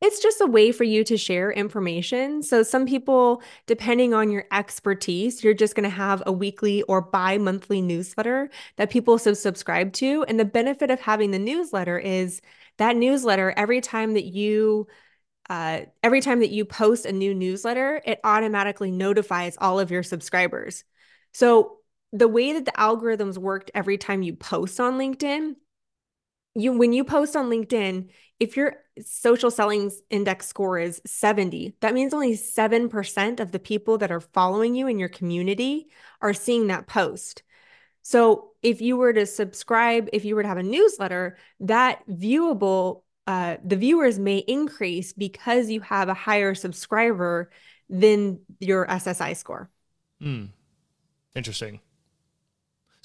It's 0.00 0.22
just 0.22 0.42
a 0.42 0.46
way 0.46 0.72
for 0.72 0.84
you 0.84 1.04
to 1.04 1.16
share 1.16 1.50
information. 1.50 2.42
So, 2.42 2.62
some 2.62 2.86
people, 2.86 3.42
depending 3.66 4.12
on 4.12 4.30
your 4.30 4.44
expertise, 4.52 5.42
you're 5.42 5.54
just 5.54 5.74
going 5.74 5.88
to 5.88 5.96
have 5.96 6.22
a 6.26 6.32
weekly 6.32 6.82
or 6.82 7.00
bi 7.00 7.38
monthly 7.38 7.80
newsletter 7.80 8.50
that 8.76 8.90
people 8.90 9.18
subscribe 9.18 9.92
to. 9.94 10.24
And 10.28 10.38
the 10.38 10.44
benefit 10.44 10.90
of 10.90 11.00
having 11.00 11.30
the 11.30 11.38
newsletter 11.38 11.98
is 11.98 12.42
that 12.76 12.96
newsletter, 12.96 13.54
every 13.56 13.80
time 13.80 14.14
that 14.14 14.26
you 14.26 14.86
uh, 15.48 15.82
every 16.02 16.20
time 16.20 16.40
that 16.40 16.50
you 16.50 16.64
post 16.64 17.06
a 17.06 17.12
new 17.12 17.32
newsletter, 17.34 18.02
it 18.04 18.20
automatically 18.24 18.90
notifies 18.90 19.56
all 19.60 19.78
of 19.78 19.90
your 19.90 20.02
subscribers. 20.02 20.84
So, 21.32 21.78
the 22.12 22.28
way 22.28 22.52
that 22.52 22.64
the 22.64 22.72
algorithms 22.72 23.38
worked 23.38 23.70
every 23.74 23.98
time 23.98 24.22
you 24.22 24.34
post 24.34 24.78
on 24.80 24.98
LinkedIn, 24.98 25.54
you 26.56 26.72
when 26.72 26.92
you 26.92 27.04
post 27.04 27.36
on 27.36 27.50
LinkedIn, 27.50 28.08
if 28.40 28.56
your 28.56 28.76
social 29.04 29.50
selling 29.50 29.90
index 30.10 30.46
score 30.46 30.78
is 30.78 31.00
70, 31.06 31.76
that 31.80 31.94
means 31.94 32.14
only 32.14 32.32
7% 32.32 33.40
of 33.40 33.52
the 33.52 33.58
people 33.58 33.98
that 33.98 34.10
are 34.10 34.20
following 34.20 34.74
you 34.74 34.86
in 34.86 34.98
your 34.98 35.08
community 35.08 35.88
are 36.20 36.34
seeing 36.34 36.68
that 36.68 36.86
post. 36.86 37.42
So 38.02 38.52
if 38.62 38.80
you 38.80 38.96
were 38.96 39.12
to 39.12 39.26
subscribe, 39.26 40.08
if 40.12 40.24
you 40.24 40.34
were 40.34 40.42
to 40.42 40.48
have 40.48 40.58
a 40.58 40.62
newsletter, 40.62 41.36
that 41.60 42.06
viewable, 42.08 43.02
uh, 43.26 43.56
the 43.64 43.76
viewers 43.76 44.18
may 44.18 44.38
increase 44.38 45.12
because 45.12 45.68
you 45.68 45.80
have 45.80 46.08
a 46.08 46.14
higher 46.14 46.54
subscriber 46.54 47.50
than 47.90 48.40
your 48.60 48.86
SSI 48.86 49.36
score. 49.36 49.70
Hmm. 50.20 50.46
Interesting. 51.34 51.80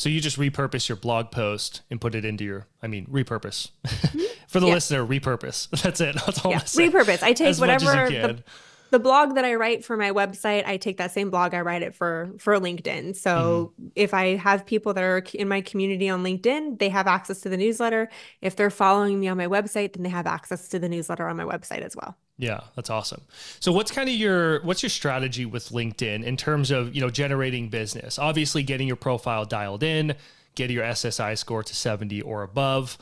So 0.02 0.10
you 0.10 0.20
just 0.20 0.40
repurpose 0.40 0.90
your 0.90 0.96
blog 0.96 1.30
post 1.30 1.84
and 1.92 2.02
put 2.02 2.16
it 2.16 2.26
into 2.26 2.44
your, 2.44 2.66
I 2.82 2.88
mean, 2.88 3.06
repurpose. 3.06 3.70
Mm-hmm. 4.12 4.20
For 4.48 4.60
the 4.60 4.68
yeah. 4.68 4.74
listener, 4.74 5.06
repurpose. 5.06 5.70
That's 5.82 6.02
it. 6.02 6.16
That's 6.26 6.44
all 6.44 6.52
yeah. 6.52 6.60
Repurpose. 6.60 7.24
I 7.24 7.32
take 7.32 7.48
as 7.48 7.62
whatever 7.62 8.10
the, 8.10 8.44
the, 8.92 9.00
blog 9.00 9.36
that 9.36 9.44
I 9.44 9.56
write 9.56 9.84
for 9.84 9.98
my 9.98 10.12
website, 10.12 10.66
I 10.66 10.78
take 10.78 10.98
that 10.98 11.12
same 11.12 11.30
blog, 11.30 11.54
I 11.54 11.62
write 11.62 11.82
it 11.82 11.96
for 11.96 12.32
for 12.38 12.56
LinkedIn. 12.58 13.16
So 13.16 13.74
mm-hmm. 13.80 13.88
if 13.96 14.14
I 14.14 14.36
have 14.36 14.66
people 14.66 14.94
that 14.94 15.04
are 15.04 15.24
in 15.34 15.48
my 15.48 15.62
community 15.62 16.10
on 16.10 16.24
LinkedIn, 16.24 16.80
they 16.80 16.90
have 16.90 17.08
access 17.08 17.42
to 17.42 17.50
the 17.50 17.58
newsletter. 17.58 18.10
If 18.42 18.56
they're 18.56 18.70
following 18.70 19.20
me 19.20 19.28
on 19.28 19.38
my 19.38 19.48
website, 19.48 19.94
then 19.94 20.04
they 20.04 20.10
have 20.10 20.28
access 20.28 20.68
to 20.70 20.80
the 20.80 20.88
newsletter 20.88 21.28
on 21.28 21.38
my 21.38 21.44
website 21.46 21.82
as 21.82 21.96
well. 21.96 22.16
Yeah, 22.42 22.62
that's 22.76 22.90
awesome. 22.90 23.22
So 23.60 23.72
what's 23.72 23.92
kind 23.92 24.10
of 24.10 24.16
your 24.16 24.64
what's 24.64 24.82
your 24.82 24.90
strategy 24.90 25.46
with 25.46 25.70
LinkedIn 25.70 26.24
in 26.24 26.38
terms 26.38 26.72
of, 26.72 26.96
you 26.96 27.00
know, 27.00 27.12
generating 27.12 27.70
business? 27.70 28.18
Obviously 28.18 28.64
getting 28.64 28.88
your 28.88 28.96
profile 28.96 29.46
dialed 29.46 29.84
in, 29.84 30.16
getting 30.56 30.76
your 30.76 30.86
SSI 30.86 31.38
score 31.38 31.62
to 31.62 31.76
70 31.76 32.22
or 32.22 32.42
above. 32.42 32.98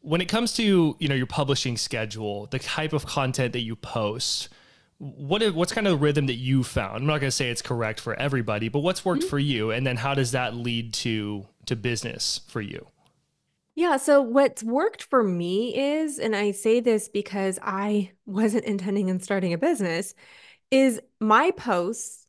When 0.00 0.20
it 0.20 0.26
comes 0.26 0.52
to, 0.54 0.96
you 0.98 1.08
know, 1.08 1.14
your 1.14 1.26
publishing 1.26 1.76
schedule, 1.76 2.46
the 2.46 2.58
type 2.58 2.92
of 2.92 3.06
content 3.06 3.52
that 3.52 3.60
you 3.60 3.76
post, 3.76 4.48
what 4.98 5.42
what's 5.54 5.72
kind 5.72 5.86
of 5.86 5.92
the 5.92 5.98
rhythm 5.98 6.26
that 6.26 6.34
you 6.34 6.62
found? 6.62 6.96
I'm 6.96 7.06
not 7.06 7.20
going 7.20 7.28
to 7.28 7.30
say 7.30 7.50
it's 7.50 7.62
correct 7.62 8.00
for 8.00 8.14
everybody, 8.14 8.68
but 8.68 8.80
what's 8.80 9.04
worked 9.04 9.22
mm-hmm. 9.22 9.30
for 9.30 9.38
you 9.38 9.70
and 9.70 9.86
then 9.86 9.96
how 9.96 10.14
does 10.14 10.32
that 10.32 10.54
lead 10.54 10.94
to 10.94 11.46
to 11.66 11.76
business 11.76 12.40
for 12.48 12.60
you? 12.60 12.86
Yeah, 13.76 13.98
so 13.98 14.22
what's 14.22 14.62
worked 14.62 15.02
for 15.02 15.22
me 15.22 15.76
is, 15.76 16.18
and 16.18 16.34
I 16.34 16.52
say 16.52 16.80
this 16.80 17.10
because 17.10 17.58
I 17.62 18.12
wasn't 18.26 18.64
intending 18.64 19.10
on 19.10 19.20
starting 19.20 19.52
a 19.52 19.58
business, 19.58 20.14
is 20.70 21.00
my 21.20 21.50
posts, 21.52 22.26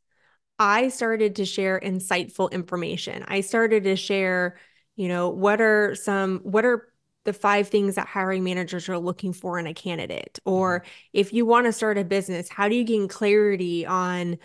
I 0.58 0.88
started 0.88 1.36
to 1.36 1.44
share 1.44 1.80
insightful 1.80 2.50
information. 2.50 3.24
I 3.26 3.40
started 3.40 3.84
to 3.84 3.96
share, 3.96 4.58
you 4.96 5.08
know, 5.08 5.30
what 5.30 5.60
are 5.60 5.94
some, 5.94 6.40
what 6.40 6.64
are 6.64 6.92
the 7.24 7.32
five 7.32 7.68
things 7.68 7.96
that 7.96 8.06
hiring 8.06 8.44
managers 8.44 8.88
are 8.88 8.98
looking 8.98 9.32
for 9.32 9.58
in 9.58 9.66
a 9.66 9.74
candidate? 9.74 10.38
Or 10.44 10.80
mm-hmm. 10.80 10.88
if 11.12 11.32
you 11.32 11.46
want 11.46 11.66
to 11.66 11.72
start 11.72 11.98
a 11.98 12.04
business, 12.04 12.48
how 12.48 12.68
do 12.68 12.74
you 12.74 12.84
gain 12.84 13.08
clarity 13.08 13.86
on 13.86 14.38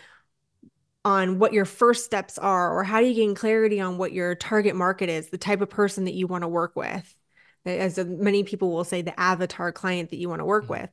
on 1.04 1.38
what 1.38 1.52
your 1.52 1.66
first 1.66 2.04
steps 2.04 2.38
are 2.38 2.76
or 2.76 2.82
how 2.82 3.00
do 3.00 3.06
you 3.06 3.14
gain 3.14 3.34
clarity 3.34 3.80
on 3.80 3.98
what 3.98 4.12
your 4.12 4.34
target 4.34 4.74
market 4.74 5.10
is 5.10 5.28
the 5.28 5.38
type 5.38 5.60
of 5.60 5.68
person 5.68 6.04
that 6.04 6.14
you 6.14 6.26
want 6.26 6.42
to 6.42 6.48
work 6.48 6.74
with 6.74 7.14
as 7.66 7.98
many 7.98 8.42
people 8.42 8.70
will 8.70 8.84
say 8.84 9.02
the 9.02 9.18
avatar 9.18 9.70
client 9.70 10.10
that 10.10 10.16
you 10.16 10.28
want 10.28 10.40
to 10.40 10.46
work 10.46 10.64
mm-hmm. 10.64 10.82
with 10.82 10.90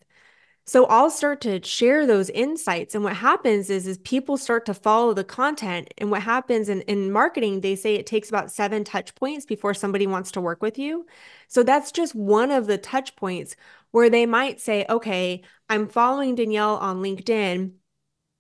so 0.65 0.86
i'll 0.86 1.10
start 1.10 1.41
to 1.41 1.63
share 1.63 2.06
those 2.06 2.30
insights 2.30 2.95
and 2.95 3.04
what 3.04 3.15
happens 3.15 3.69
is 3.69 3.88
is 3.88 3.97
people 4.00 4.38
start 4.38 4.65
to 4.65 4.74
follow 4.74 5.13
the 5.13 5.24
content 5.24 5.93
and 5.97 6.12
what 6.12 6.21
happens 6.21 6.69
in, 6.69 6.82
in 6.82 7.12
marketing 7.12 7.62
they 7.62 7.76
say 7.76 7.95
it 7.95 8.06
takes 8.06 8.30
about 8.30 8.52
seven 8.52 8.84
touch 8.84 9.13
points 9.15 9.45
before 9.45 9.74
somebody 9.74 10.08
wants 10.08 10.32
to 10.32 10.41
work 10.41 10.62
with 10.62 10.78
you 10.78 11.06
so 11.47 11.63
that's 11.63 11.91
just 11.91 12.15
one 12.15 12.52
of 12.52 12.67
the 12.67 12.78
touch 12.78 13.15
points 13.15 13.56
where 13.91 14.10
they 14.10 14.26
might 14.26 14.60
say 14.60 14.86
okay 14.89 15.41
i'm 15.69 15.88
following 15.88 16.36
danielle 16.36 16.78
on 16.78 17.02
linkedin 17.02 17.71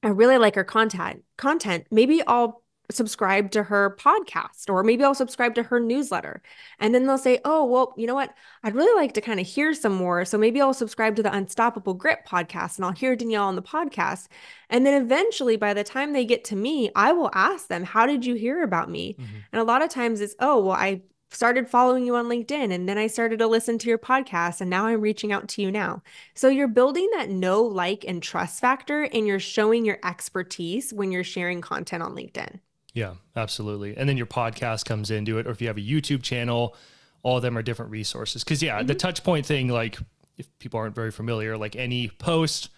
I 0.03 0.09
really 0.09 0.37
like 0.37 0.55
her 0.55 0.63
content. 0.63 1.23
Content. 1.37 1.85
Maybe 1.91 2.23
I'll 2.25 2.60
subscribe 2.91 3.51
to 3.51 3.63
her 3.63 3.95
podcast 3.99 4.69
or 4.69 4.83
maybe 4.83 5.03
I'll 5.03 5.15
subscribe 5.15 5.55
to 5.55 5.63
her 5.63 5.79
newsletter. 5.79 6.41
And 6.79 6.93
then 6.93 7.05
they'll 7.05 7.17
say, 7.17 7.39
"Oh, 7.45 7.65
well, 7.65 7.93
you 7.97 8.07
know 8.07 8.15
what? 8.15 8.33
I'd 8.63 8.75
really 8.75 8.99
like 8.99 9.13
to 9.13 9.21
kind 9.21 9.39
of 9.39 9.47
hear 9.47 9.73
some 9.73 9.93
more. 9.93 10.25
So 10.25 10.37
maybe 10.37 10.61
I'll 10.61 10.73
subscribe 10.73 11.15
to 11.15 11.23
the 11.23 11.33
Unstoppable 11.33 11.93
Grit 11.93 12.19
podcast 12.27 12.77
and 12.77 12.85
I'll 12.85 12.91
hear 12.91 13.15
Danielle 13.15 13.47
on 13.47 13.55
the 13.55 13.61
podcast." 13.61 14.27
And 14.69 14.85
then 14.85 15.01
eventually 15.01 15.57
by 15.57 15.73
the 15.73 15.83
time 15.83 16.13
they 16.13 16.25
get 16.25 16.43
to 16.45 16.55
me, 16.55 16.91
I 16.95 17.11
will 17.13 17.31
ask 17.33 17.67
them, 17.67 17.83
"How 17.83 18.05
did 18.05 18.25
you 18.25 18.35
hear 18.35 18.63
about 18.63 18.89
me?" 18.89 19.15
Mm-hmm. 19.19 19.37
And 19.53 19.61
a 19.61 19.65
lot 19.65 19.81
of 19.81 19.89
times 19.89 20.21
it's, 20.21 20.35
"Oh, 20.39 20.59
well, 20.59 20.75
I 20.75 21.01
started 21.33 21.69
following 21.69 22.05
you 22.05 22.15
on 22.15 22.27
LinkedIn 22.27 22.73
and 22.73 22.87
then 22.87 22.97
I 22.97 23.07
started 23.07 23.39
to 23.39 23.47
listen 23.47 23.77
to 23.79 23.89
your 23.89 23.97
podcast 23.97 24.61
and 24.61 24.69
now 24.69 24.85
I'm 24.85 25.01
reaching 25.01 25.31
out 25.31 25.47
to 25.49 25.61
you 25.61 25.71
now. 25.71 26.03
So 26.35 26.49
you're 26.49 26.67
building 26.67 27.09
that 27.13 27.29
know, 27.29 27.63
like, 27.63 28.03
and 28.07 28.21
trust 28.21 28.59
factor 28.59 29.03
and 29.03 29.25
you're 29.25 29.39
showing 29.39 29.85
your 29.85 29.99
expertise 30.03 30.93
when 30.93 31.11
you're 31.11 31.23
sharing 31.23 31.61
content 31.61 32.03
on 32.03 32.15
LinkedIn. 32.15 32.59
Yeah, 32.93 33.13
absolutely. 33.35 33.95
And 33.95 34.07
then 34.09 34.17
your 34.17 34.25
podcast 34.25 34.85
comes 34.85 35.11
into 35.11 35.37
it, 35.37 35.47
or 35.47 35.51
if 35.51 35.61
you 35.61 35.67
have 35.67 35.77
a 35.77 35.81
YouTube 35.81 36.23
channel, 36.23 36.75
all 37.23 37.37
of 37.37 37.43
them 37.43 37.57
are 37.57 37.61
different 37.61 37.91
resources. 37.91 38.43
Cause 38.43 38.61
yeah, 38.61 38.79
mm-hmm. 38.79 38.87
the 38.87 38.95
touch 38.95 39.23
point 39.23 39.45
thing, 39.45 39.67
like 39.69 39.97
if 40.37 40.47
people 40.59 40.79
aren't 40.79 40.95
very 40.95 41.11
familiar, 41.11 41.57
like 41.57 41.75
any 41.75 42.09
post, 42.09 42.69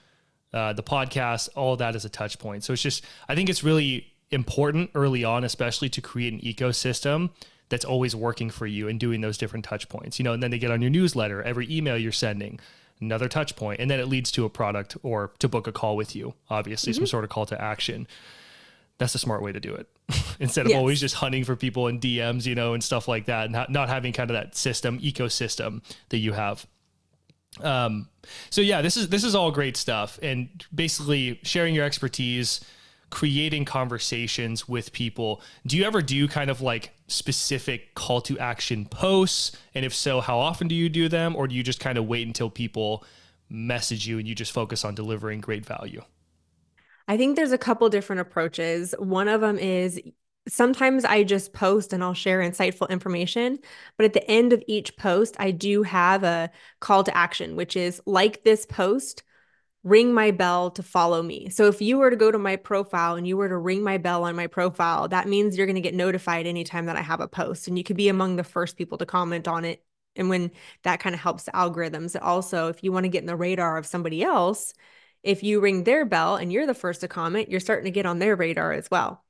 uh, 0.53 0.73
the 0.73 0.83
podcast, 0.83 1.49
all 1.55 1.75
that 1.77 1.95
is 1.95 2.05
a 2.05 2.09
touch 2.09 2.37
point. 2.37 2.63
So 2.63 2.73
it's 2.73 2.81
just, 2.81 3.03
I 3.27 3.35
think 3.35 3.49
it's 3.49 3.63
really 3.63 4.13
important 4.29 4.91
early 4.93 5.23
on, 5.23 5.43
especially 5.43 5.89
to 5.89 6.01
create 6.01 6.33
an 6.33 6.39
ecosystem 6.41 7.31
that's 7.69 7.85
always 7.85 8.15
working 8.15 8.49
for 8.49 8.67
you 8.67 8.87
and 8.87 8.99
doing 8.99 9.21
those 9.21 9.37
different 9.37 9.65
touch 9.65 9.89
points. 9.89 10.19
You 10.19 10.23
know, 10.23 10.33
and 10.33 10.43
then 10.43 10.51
they 10.51 10.59
get 10.59 10.69
on 10.69 10.81
your 10.81 10.91
newsletter, 10.91 11.41
every 11.41 11.67
email 11.71 11.97
you're 11.97 12.11
sending, 12.11 12.59
another 13.01 13.27
touch 13.27 13.55
point, 13.55 13.79
and 13.79 13.89
then 13.89 13.99
it 13.99 14.07
leads 14.07 14.31
to 14.31 14.45
a 14.45 14.49
product 14.49 14.95
or 15.01 15.31
to 15.39 15.47
book 15.47 15.65
a 15.65 15.71
call 15.71 15.95
with 15.95 16.15
you, 16.15 16.35
obviously, 16.49 16.91
mm-hmm. 16.91 16.99
some 16.99 17.07
sort 17.07 17.23
of 17.23 17.29
call 17.31 17.45
to 17.47 17.59
action. 17.59 18.07
That's 19.03 19.15
a 19.15 19.19
smart 19.19 19.41
way 19.41 19.51
to 19.51 19.59
do 19.59 19.75
it. 19.75 19.89
Instead 20.39 20.65
of 20.65 20.69
yes. 20.69 20.77
always 20.77 21.01
just 21.01 21.15
hunting 21.15 21.43
for 21.43 21.57
people 21.57 21.89
in 21.89 21.99
DMs, 21.99 22.45
you 22.45 22.55
know, 22.55 22.73
and 22.73 22.81
stuff 22.81 23.09
like 23.09 23.25
that, 23.25 23.49
and 23.49 23.67
not 23.69 23.89
having 23.89 24.13
kind 24.13 24.29
of 24.29 24.35
that 24.35 24.55
system, 24.55 24.97
ecosystem 25.01 25.81
that 26.07 26.19
you 26.19 26.31
have. 26.31 26.65
Um, 27.59 28.07
so 28.49 28.61
yeah, 28.61 28.81
this 28.81 28.95
is 28.95 29.09
this 29.09 29.25
is 29.25 29.35
all 29.35 29.51
great 29.51 29.75
stuff, 29.75 30.17
and 30.23 30.47
basically 30.73 31.41
sharing 31.43 31.75
your 31.75 31.83
expertise, 31.83 32.63
creating 33.09 33.65
conversations 33.65 34.69
with 34.69 34.93
people. 34.93 35.41
Do 35.67 35.75
you 35.75 35.83
ever 35.83 36.01
do 36.01 36.25
kind 36.29 36.49
of 36.49 36.61
like 36.61 36.93
specific 37.07 37.93
call 37.95 38.21
to 38.21 38.39
action 38.39 38.85
posts? 38.85 39.51
And 39.75 39.83
if 39.83 39.93
so, 39.93 40.21
how 40.21 40.39
often 40.39 40.69
do 40.69 40.75
you 40.75 40.87
do 40.87 41.09
them? 41.09 41.35
Or 41.35 41.45
do 41.49 41.55
you 41.55 41.61
just 41.61 41.81
kind 41.81 41.97
of 41.97 42.07
wait 42.07 42.25
until 42.25 42.49
people 42.49 43.03
message 43.49 44.07
you 44.07 44.17
and 44.17 44.29
you 44.29 44.33
just 44.33 44.53
focus 44.53 44.85
on 44.85 44.95
delivering 44.95 45.41
great 45.41 45.65
value? 45.65 46.03
I 47.13 47.17
think 47.17 47.35
there's 47.35 47.51
a 47.51 47.59
couple 47.59 47.87
different 47.89 48.21
approaches. 48.21 48.95
One 48.97 49.27
of 49.27 49.39
them 49.39 49.59
is 49.59 50.01
sometimes 50.47 51.05
I 51.05 51.23
just 51.23 51.53
post 51.53 51.93
and 51.93 52.03
I'll 52.03 52.15
share 52.15 52.39
insightful 52.39 52.89
information. 52.89 53.59
But 53.97 54.05
at 54.05 54.13
the 54.13 54.27
end 54.27 54.51
of 54.51 54.63
each 54.65 54.97
post, 54.97 55.35
I 55.37 55.51
do 55.51 55.83
have 55.83 56.23
a 56.23 56.49
call 56.79 57.03
to 57.03 57.15
action, 57.15 57.55
which 57.55 57.75
is 57.77 58.01
like 58.07 58.43
this 58.43 58.65
post, 58.65 59.21
ring 59.83 60.11
my 60.11 60.31
bell 60.31 60.71
to 60.71 60.81
follow 60.81 61.21
me. 61.21 61.49
So 61.49 61.67
if 61.67 61.83
you 61.83 61.99
were 61.99 62.09
to 62.09 62.15
go 62.15 62.31
to 62.31 62.39
my 62.39 62.55
profile 62.55 63.13
and 63.13 63.27
you 63.27 63.37
were 63.37 63.49
to 63.49 63.59
ring 63.59 63.83
my 63.83 63.99
bell 63.99 64.23
on 64.23 64.35
my 64.35 64.47
profile, 64.47 65.07
that 65.09 65.27
means 65.27 65.55
you're 65.55 65.67
going 65.67 65.75
to 65.75 65.81
get 65.81 65.93
notified 65.93 66.47
anytime 66.47 66.87
that 66.87 66.95
I 66.95 67.01
have 67.01 67.21
a 67.21 67.27
post 67.27 67.67
and 67.67 67.77
you 67.77 67.83
could 67.83 67.95
be 67.95 68.09
among 68.09 68.37
the 68.37 68.43
first 68.43 68.75
people 68.75 68.97
to 68.97 69.05
comment 69.05 69.47
on 69.47 69.65
it. 69.65 69.85
And 70.15 70.29
when 70.29 70.49
that 70.81 70.99
kind 70.99 71.13
of 71.13 71.21
helps 71.21 71.43
the 71.43 71.51
algorithms, 71.51 72.17
also, 72.19 72.69
if 72.69 72.83
you 72.83 72.91
want 72.91 73.03
to 73.03 73.09
get 73.09 73.21
in 73.21 73.27
the 73.27 73.35
radar 73.35 73.77
of 73.77 73.85
somebody 73.85 74.23
else, 74.23 74.73
if 75.23 75.43
you 75.43 75.59
ring 75.59 75.83
their 75.83 76.05
bell 76.05 76.35
and 76.35 76.51
you're 76.51 76.67
the 76.67 76.73
first 76.73 77.01
to 77.01 77.07
comment, 77.07 77.49
you're 77.49 77.59
starting 77.59 77.85
to 77.85 77.91
get 77.91 78.05
on 78.05 78.19
their 78.19 78.35
radar 78.35 78.73
as 78.73 78.89
well. 78.91 79.23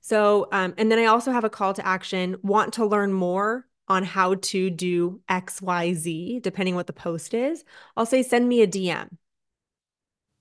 So, 0.00 0.48
um, 0.52 0.74
and 0.78 0.90
then 0.90 0.98
I 0.98 1.06
also 1.06 1.32
have 1.32 1.44
a 1.44 1.50
call 1.50 1.74
to 1.74 1.86
action 1.86 2.36
want 2.42 2.74
to 2.74 2.86
learn 2.86 3.12
more 3.12 3.66
on 3.88 4.04
how 4.04 4.36
to 4.36 4.70
do 4.70 5.20
XYZ, 5.28 6.40
depending 6.40 6.76
what 6.76 6.86
the 6.86 6.92
post 6.92 7.34
is, 7.34 7.64
I'll 7.96 8.06
say, 8.06 8.22
send 8.22 8.48
me 8.48 8.62
a 8.62 8.66
DM. 8.66 9.08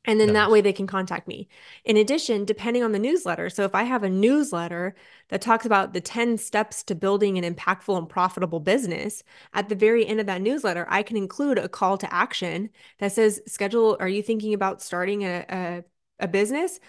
And 0.09 0.19
then 0.19 0.29
nice. 0.29 0.33
that 0.33 0.51
way 0.51 0.61
they 0.61 0.73
can 0.73 0.87
contact 0.87 1.27
me. 1.27 1.47
In 1.85 1.95
addition, 1.95 2.43
depending 2.43 2.81
on 2.81 2.93
the 2.93 2.97
newsletter. 2.99 3.47
So 3.47 3.63
if 3.63 3.75
I 3.75 3.83
have 3.83 4.01
a 4.01 4.09
newsletter 4.09 4.95
that 5.27 5.39
talks 5.39 5.67
about 5.67 5.93
the 5.93 6.01
10 6.01 6.39
steps 6.39 6.81
to 6.85 6.95
building 6.95 7.37
an 7.37 7.53
impactful 7.53 7.95
and 7.95 8.09
profitable 8.09 8.59
business, 8.59 9.21
at 9.53 9.69
the 9.69 9.75
very 9.75 10.07
end 10.07 10.19
of 10.19 10.25
that 10.25 10.41
newsletter, 10.41 10.87
I 10.89 11.03
can 11.03 11.15
include 11.15 11.59
a 11.59 11.69
call 11.69 11.95
to 11.99 12.11
action 12.11 12.71
that 12.97 13.11
says, 13.11 13.39
schedule, 13.45 13.97
are 13.99 14.07
you 14.07 14.23
thinking 14.23 14.55
about 14.55 14.81
starting 14.81 15.25
a, 15.25 15.45
a, 15.47 15.83
a 16.21 16.27
business? 16.27 16.79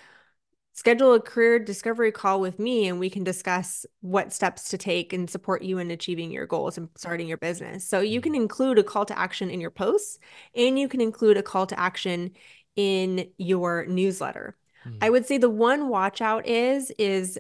schedule 0.73 1.15
a 1.15 1.21
career 1.21 1.59
discovery 1.59 2.13
call 2.13 2.41
with 2.41 2.59
me 2.59 2.89
and 2.89 2.99
we 2.99 3.11
can 3.11 3.25
discuss 3.25 3.85
what 4.01 4.33
steps 4.33 4.71
to 4.71 4.79
take 4.79 5.13
and 5.13 5.29
support 5.29 5.63
you 5.63 5.79
in 5.79 5.91
achieving 5.91 6.31
your 6.31 6.47
goals 6.47 6.79
and 6.79 6.89
starting 6.97 7.29
your 7.29 7.37
business. 7.37 7.87
So 7.87 8.01
you 8.01 8.21
can 8.21 8.33
mm-hmm. 8.33 8.43
include 8.43 8.79
a 8.79 8.83
call 8.83 9.05
to 9.07 9.19
action 9.19 9.51
in 9.51 9.61
your 9.61 9.71
posts 9.71 10.19
and 10.55 10.79
you 10.79 10.89
can 10.89 11.01
include 11.01 11.37
a 11.37 11.43
call 11.43 11.67
to 11.67 11.79
action 11.79 12.31
in 12.81 13.29
your 13.37 13.85
newsletter. 13.87 14.57
Mm. 14.87 14.99
I 15.03 15.11
would 15.11 15.27
say 15.27 15.39
the 15.39 15.51
one 15.51 15.89
watch 15.89 16.21
out 16.21 16.47
is 16.47 16.91
is 16.93 17.39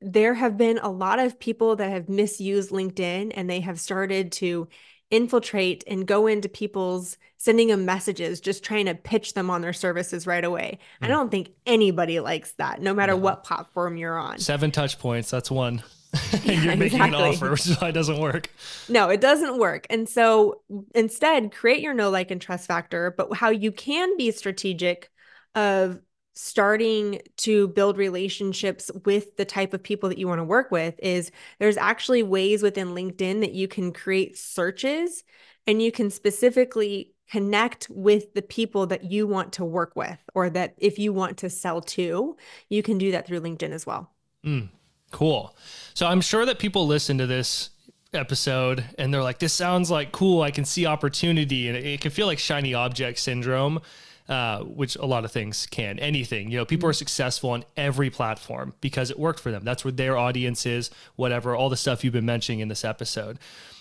there 0.00 0.34
have 0.34 0.56
been 0.56 0.78
a 0.78 0.90
lot 0.90 1.18
of 1.18 1.38
people 1.38 1.76
that 1.76 1.90
have 1.90 2.08
misused 2.08 2.70
LinkedIn 2.70 3.32
and 3.34 3.48
they 3.48 3.60
have 3.60 3.80
started 3.80 4.32
to 4.32 4.68
infiltrate 5.10 5.84
and 5.86 6.06
go 6.06 6.26
into 6.26 6.48
people's 6.48 7.16
sending 7.38 7.68
them 7.68 7.84
messages, 7.84 8.40
just 8.40 8.64
trying 8.64 8.86
to 8.86 8.94
pitch 8.94 9.34
them 9.34 9.48
on 9.48 9.62
their 9.62 9.72
services 9.72 10.26
right 10.26 10.44
away. 10.44 10.78
Mm. 11.00 11.06
I 11.06 11.08
don't 11.08 11.30
think 11.30 11.52
anybody 11.66 12.20
likes 12.20 12.52
that, 12.52 12.82
no 12.82 12.92
matter 12.92 13.12
no. 13.12 13.18
what 13.18 13.44
platform 13.44 13.96
you're 13.96 14.18
on. 14.18 14.38
Seven 14.38 14.70
touch 14.70 14.98
points, 14.98 15.30
that's 15.30 15.50
one. 15.50 15.82
and 16.32 16.44
yeah, 16.44 16.52
you're 16.52 16.76
making 16.76 17.00
exactly. 17.00 17.28
an 17.28 17.34
offer, 17.34 17.50
which 17.50 17.66
is 17.66 17.80
why 17.80 17.88
it 17.88 17.92
doesn't 17.92 18.18
work. 18.18 18.50
No, 18.88 19.08
it 19.08 19.20
doesn't 19.20 19.58
work. 19.58 19.86
And 19.90 20.08
so 20.08 20.62
instead, 20.94 21.52
create 21.52 21.80
your 21.80 21.94
no 21.94 22.10
like 22.10 22.30
and 22.30 22.40
trust 22.40 22.66
factor, 22.66 23.14
but 23.16 23.34
how 23.34 23.50
you 23.50 23.72
can 23.72 24.16
be 24.16 24.30
strategic 24.30 25.10
of 25.54 26.00
starting 26.34 27.20
to 27.36 27.68
build 27.68 27.96
relationships 27.96 28.90
with 29.04 29.36
the 29.36 29.44
type 29.44 29.72
of 29.72 29.82
people 29.82 30.08
that 30.08 30.18
you 30.18 30.26
want 30.26 30.40
to 30.40 30.44
work 30.44 30.70
with 30.70 30.94
is 31.00 31.30
there's 31.60 31.76
actually 31.76 32.22
ways 32.22 32.62
within 32.62 32.88
LinkedIn 32.88 33.40
that 33.40 33.52
you 33.52 33.68
can 33.68 33.92
create 33.92 34.36
searches 34.36 35.22
and 35.66 35.80
you 35.80 35.92
can 35.92 36.10
specifically 36.10 37.12
connect 37.30 37.88
with 37.88 38.34
the 38.34 38.42
people 38.42 38.86
that 38.86 39.04
you 39.04 39.26
want 39.26 39.52
to 39.54 39.64
work 39.64 39.92
with 39.94 40.18
or 40.34 40.50
that 40.50 40.74
if 40.78 40.98
you 40.98 41.12
want 41.12 41.38
to 41.38 41.48
sell 41.48 41.80
to, 41.80 42.36
you 42.68 42.82
can 42.82 42.98
do 42.98 43.12
that 43.12 43.26
through 43.26 43.40
LinkedIn 43.40 43.70
as 43.70 43.86
well. 43.86 44.12
Mm, 44.44 44.68
cool. 45.14 45.56
So 45.94 46.06
I'm 46.06 46.20
sure 46.20 46.44
that 46.44 46.58
people 46.58 46.86
listen 46.86 47.18
to 47.18 47.26
this 47.26 47.70
episode 48.12 48.84
and 48.98 49.14
they're 49.14 49.22
like, 49.22 49.38
this 49.38 49.52
sounds 49.52 49.90
like 49.90 50.12
cool. 50.12 50.42
I 50.42 50.50
can 50.50 50.64
see 50.64 50.86
opportunity 50.86 51.68
and 51.68 51.76
it 51.76 52.00
can 52.00 52.10
feel 52.10 52.26
like 52.26 52.38
shiny 52.38 52.74
object 52.74 53.18
syndrome 53.18 53.80
uh, 54.28 54.60
which 54.60 54.96
a 54.96 55.04
lot 55.04 55.24
of 55.24 55.32
things 55.32 55.66
can. 55.66 55.98
Anything, 55.98 56.50
you 56.50 56.56
know, 56.56 56.64
people 56.64 56.88
are 56.88 56.92
mm-hmm. 56.92 56.98
successful 56.98 57.50
on 57.50 57.64
every 57.76 58.08
platform 58.08 58.72
because 58.80 59.10
it 59.10 59.18
worked 59.18 59.40
for 59.40 59.50
them. 59.50 59.64
That's 59.64 59.84
where 59.84 59.92
their 59.92 60.16
audience 60.16 60.64
is, 60.64 60.90
whatever, 61.16 61.54
all 61.54 61.68
the 61.68 61.76
stuff 61.76 62.02
you've 62.02 62.14
been 62.14 62.24
mentioning 62.24 62.60
in 62.60 62.68
this 62.68 62.84
episode. 62.84 63.38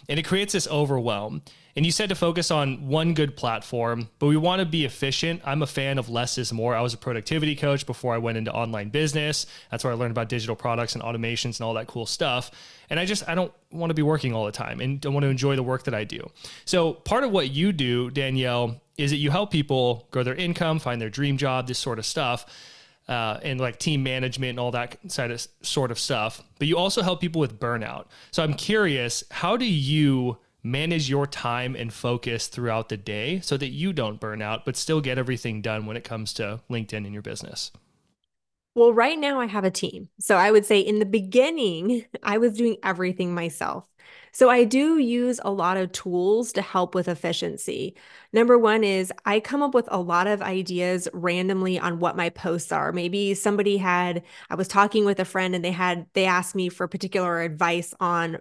And 0.09 0.19
it 0.19 0.23
creates 0.23 0.53
this 0.53 0.67
overwhelm. 0.67 1.41
And 1.75 1.85
you 1.85 1.91
said 1.91 2.09
to 2.09 2.15
focus 2.15 2.51
on 2.51 2.87
one 2.87 3.15
good 3.15 3.35
platform, 3.35 4.09
but 4.19 4.27
we 4.27 4.37
want 4.37 4.59
to 4.59 4.65
be 4.65 4.85
efficient. 4.85 5.41
I'm 5.43 5.63
a 5.63 5.67
fan 5.67 5.97
of 5.97 6.07
less 6.07 6.37
is 6.37 6.53
more. 6.53 6.75
I 6.75 6.81
was 6.81 6.93
a 6.93 6.97
productivity 6.97 7.55
coach 7.55 7.87
before 7.87 8.13
I 8.13 8.19
went 8.19 8.37
into 8.37 8.53
online 8.53 8.89
business. 8.89 9.47
That's 9.71 9.83
where 9.83 9.91
I 9.91 9.95
learned 9.95 10.11
about 10.11 10.29
digital 10.29 10.55
products 10.55 10.93
and 10.93 11.03
automations 11.03 11.59
and 11.59 11.61
all 11.61 11.73
that 11.73 11.87
cool 11.87 12.05
stuff. 12.05 12.51
And 12.91 12.99
I 12.99 13.05
just, 13.05 13.27
I 13.27 13.33
don't 13.33 13.51
want 13.71 13.89
to 13.89 13.95
be 13.95 14.03
working 14.03 14.33
all 14.33 14.45
the 14.45 14.51
time 14.51 14.81
and 14.81 15.03
I 15.03 15.09
want 15.09 15.23
to 15.23 15.29
enjoy 15.29 15.55
the 15.55 15.63
work 15.63 15.85
that 15.85 15.95
I 15.95 16.03
do. 16.03 16.29
So 16.65 16.93
part 16.93 17.23
of 17.23 17.31
what 17.31 17.49
you 17.49 17.71
do, 17.71 18.11
Danielle, 18.11 18.79
is 18.97 19.09
that 19.09 19.17
you 19.17 19.31
help 19.31 19.49
people 19.49 20.07
grow 20.11 20.21
their 20.21 20.35
income, 20.35 20.77
find 20.77 21.01
their 21.01 21.09
dream 21.09 21.37
job, 21.37 21.67
this 21.67 21.79
sort 21.79 21.97
of 21.97 22.05
stuff. 22.05 22.45
Uh, 23.07 23.37
and 23.43 23.59
like 23.59 23.79
team 23.79 24.01
management 24.01 24.51
and 24.51 24.59
all 24.59 24.71
that 24.71 24.97
side 25.11 25.29
of, 25.29 25.45
sort 25.61 25.91
of 25.91 25.99
stuff. 25.99 26.41
But 26.57 26.69
you 26.69 26.77
also 26.77 27.01
help 27.01 27.19
people 27.19 27.41
with 27.41 27.59
burnout. 27.59 28.05
So 28.31 28.41
I'm 28.43 28.53
curious, 28.53 29.25
how 29.29 29.57
do 29.57 29.65
you 29.65 30.37
manage 30.63 31.09
your 31.09 31.27
time 31.27 31.75
and 31.75 31.93
focus 31.93 32.47
throughout 32.47 32.87
the 32.87 32.95
day 32.97 33.41
so 33.41 33.57
that 33.57 33.67
you 33.67 33.91
don't 33.91 34.19
burn 34.19 34.41
out, 34.41 34.63
but 34.63 34.77
still 34.77 35.01
get 35.01 35.17
everything 35.17 35.61
done 35.61 35.85
when 35.85 35.97
it 35.97 36.05
comes 36.05 36.33
to 36.35 36.61
LinkedIn 36.69 36.93
and 37.05 37.11
your 37.11 37.21
business? 37.21 37.71
Well, 38.75 38.93
right 38.93 39.19
now 39.19 39.39
I 39.39 39.45
have 39.45 39.65
a 39.65 39.71
team. 39.71 40.09
So 40.19 40.35
I 40.37 40.49
would 40.49 40.65
say 40.65 40.79
in 40.79 40.99
the 40.99 41.05
beginning, 41.05 42.05
I 42.23 42.37
was 42.37 42.53
doing 42.53 42.77
everything 42.83 43.33
myself. 43.33 43.85
So 44.33 44.49
I 44.49 44.63
do 44.63 44.97
use 44.97 45.39
a 45.43 45.51
lot 45.51 45.77
of 45.77 45.91
tools 45.91 46.51
to 46.53 46.61
help 46.63 46.95
with 46.95 47.07
efficiency. 47.07 47.95
Number 48.31 48.57
one 48.57 48.83
is 48.83 49.13
I 49.25 49.39
come 49.39 49.61
up 49.61 49.75
with 49.75 49.87
a 49.91 49.99
lot 49.99 50.25
of 50.25 50.41
ideas 50.41 51.07
randomly 51.13 51.77
on 51.77 51.99
what 51.99 52.17
my 52.17 52.29
posts 52.29 52.71
are. 52.71 52.91
Maybe 52.91 53.35
somebody 53.35 53.77
had, 53.77 54.23
I 54.49 54.55
was 54.55 54.67
talking 54.67 55.05
with 55.05 55.19
a 55.19 55.25
friend 55.25 55.53
and 55.53 55.63
they 55.63 55.71
had, 55.71 56.07
they 56.13 56.25
asked 56.25 56.55
me 56.55 56.69
for 56.69 56.87
particular 56.87 57.41
advice 57.41 57.93
on 57.99 58.39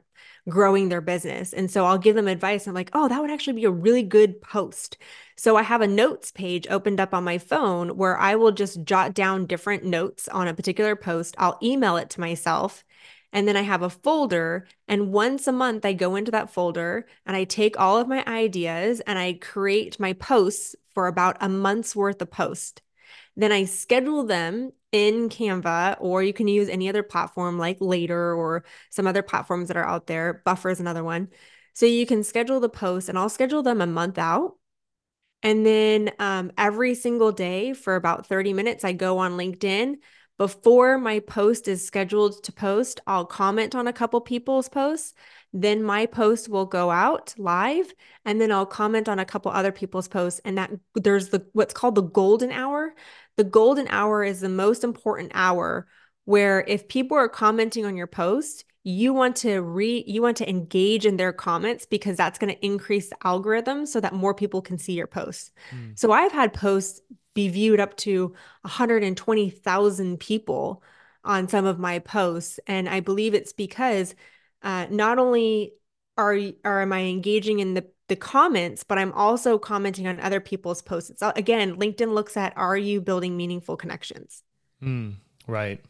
growing 0.48 0.88
their 0.88 1.02
business. 1.02 1.52
And 1.52 1.70
so 1.70 1.84
I'll 1.84 1.98
give 1.98 2.16
them 2.16 2.28
advice. 2.28 2.66
I'm 2.66 2.74
like, 2.74 2.90
oh, 2.94 3.08
that 3.08 3.20
would 3.20 3.30
actually 3.30 3.54
be 3.54 3.64
a 3.64 3.70
really 3.70 4.02
good 4.02 4.40
post. 4.40 4.96
So 5.36 5.56
I 5.56 5.62
have 5.62 5.82
a 5.82 5.86
notes 5.86 6.32
page 6.32 6.66
opened 6.70 7.00
up 7.00 7.12
on 7.12 7.22
my 7.22 7.38
phone 7.38 7.96
where 7.96 8.18
I 8.18 8.34
will 8.34 8.52
just 8.52 8.82
jot 8.84 9.14
down 9.14 9.46
different 9.46 9.84
notes 9.84 10.26
on 10.28 10.48
a 10.48 10.54
particular 10.54 10.96
post. 10.96 11.34
I'll 11.38 11.58
email 11.62 11.96
it 11.96 12.10
to 12.10 12.20
myself 12.20 12.82
and 13.32 13.48
then 13.48 13.56
I 13.56 13.62
have 13.62 13.82
a 13.82 13.90
folder. 13.90 14.66
And 14.86 15.12
once 15.12 15.46
a 15.46 15.52
month, 15.52 15.84
I 15.84 15.92
go 15.94 16.16
into 16.16 16.30
that 16.32 16.50
folder 16.50 17.06
and 17.26 17.36
I 17.36 17.44
take 17.44 17.78
all 17.80 17.98
of 17.98 18.08
my 18.08 18.24
ideas 18.26 19.00
and 19.00 19.18
I 19.18 19.34
create 19.34 19.98
my 19.98 20.12
posts 20.12 20.76
for 20.94 21.06
about 21.06 21.38
a 21.40 21.48
month's 21.48 21.96
worth 21.96 22.20
of 22.20 22.30
post. 22.30 22.82
Then 23.36 23.50
I 23.52 23.64
schedule 23.64 24.24
them 24.24 24.72
in 24.92 25.30
Canva, 25.30 25.96
or 26.00 26.22
you 26.22 26.34
can 26.34 26.48
use 26.48 26.68
any 26.68 26.88
other 26.90 27.02
platform 27.02 27.58
like 27.58 27.78
Later 27.80 28.34
or 28.34 28.64
some 28.90 29.06
other 29.06 29.22
platforms 29.22 29.68
that 29.68 29.76
are 29.78 29.86
out 29.86 30.06
there. 30.06 30.42
Buffer 30.44 30.68
is 30.68 30.80
another 30.80 31.02
one. 31.02 31.28
So 31.72 31.86
you 31.86 32.04
can 32.04 32.22
schedule 32.22 32.60
the 32.60 32.68
posts 32.68 33.08
and 33.08 33.18
I'll 33.18 33.30
schedule 33.30 33.62
them 33.62 33.80
a 33.80 33.86
month 33.86 34.18
out. 34.18 34.56
And 35.42 35.66
then 35.66 36.12
um, 36.18 36.52
every 36.58 36.94
single 36.94 37.32
day 37.32 37.72
for 37.72 37.96
about 37.96 38.26
30 38.26 38.52
minutes, 38.52 38.84
I 38.84 38.92
go 38.92 39.18
on 39.18 39.32
LinkedIn 39.32 39.96
before 40.42 40.98
my 40.98 41.20
post 41.20 41.68
is 41.68 41.86
scheduled 41.86 42.42
to 42.42 42.52
post, 42.52 42.98
I'll 43.06 43.24
comment 43.24 43.76
on 43.76 43.86
a 43.86 43.92
couple 43.92 44.20
people's 44.20 44.68
posts. 44.68 45.14
Then 45.52 45.84
my 45.84 46.04
post 46.04 46.48
will 46.48 46.66
go 46.66 46.90
out 46.90 47.32
live 47.38 47.94
and 48.24 48.40
then 48.40 48.50
I'll 48.50 48.66
comment 48.66 49.08
on 49.08 49.20
a 49.20 49.24
couple 49.24 49.52
other 49.52 49.70
people's 49.70 50.08
posts 50.08 50.40
and 50.44 50.58
that 50.58 50.72
there's 50.96 51.28
the 51.28 51.46
what's 51.52 51.72
called 51.72 51.94
the 51.94 52.02
golden 52.02 52.50
hour. 52.50 52.92
The 53.36 53.44
golden 53.44 53.86
hour 53.86 54.24
is 54.24 54.40
the 54.40 54.48
most 54.48 54.82
important 54.82 55.30
hour 55.32 55.86
where 56.24 56.64
if 56.66 56.88
people 56.88 57.16
are 57.16 57.28
commenting 57.28 57.86
on 57.86 57.96
your 57.96 58.08
post, 58.08 58.64
you 58.82 59.14
want 59.14 59.36
to 59.36 59.62
re 59.62 60.02
you 60.08 60.22
want 60.22 60.38
to 60.38 60.50
engage 60.50 61.06
in 61.06 61.18
their 61.18 61.32
comments 61.32 61.86
because 61.86 62.16
that's 62.16 62.40
going 62.40 62.52
to 62.52 62.66
increase 62.66 63.10
the 63.10 63.16
algorithm 63.22 63.86
so 63.86 64.00
that 64.00 64.12
more 64.12 64.34
people 64.34 64.60
can 64.60 64.76
see 64.76 64.94
your 64.94 65.06
posts. 65.06 65.52
Mm. 65.70 65.96
So 65.96 66.10
I've 66.10 66.32
had 66.32 66.52
posts 66.52 67.00
be 67.34 67.48
viewed 67.48 67.80
up 67.80 67.96
to 67.98 68.34
120,000 68.62 70.20
people 70.20 70.82
on 71.24 71.48
some 71.48 71.64
of 71.64 71.78
my 71.78 71.98
posts. 71.98 72.58
And 72.66 72.88
I 72.88 73.00
believe 73.00 73.34
it's 73.34 73.52
because 73.52 74.14
uh, 74.62 74.86
not 74.90 75.18
only 75.18 75.74
are, 76.16 76.38
are 76.64 76.82
am 76.82 76.92
I 76.92 77.00
engaging 77.02 77.60
in 77.60 77.74
the 77.74 77.86
the 78.12 78.16
comments, 78.16 78.84
but 78.84 78.98
I'm 78.98 79.12
also 79.12 79.58
commenting 79.58 80.06
on 80.06 80.20
other 80.20 80.38
people's 80.38 80.82
posts. 80.82 81.08
It's, 81.08 81.22
again, 81.22 81.76
LinkedIn 81.76 82.12
looks 82.12 82.36
at 82.36 82.52
are 82.58 82.76
you 82.76 83.00
building 83.00 83.38
meaningful 83.38 83.74
connections? 83.78 84.42
Mm, 84.82 85.14
right. 85.46 85.80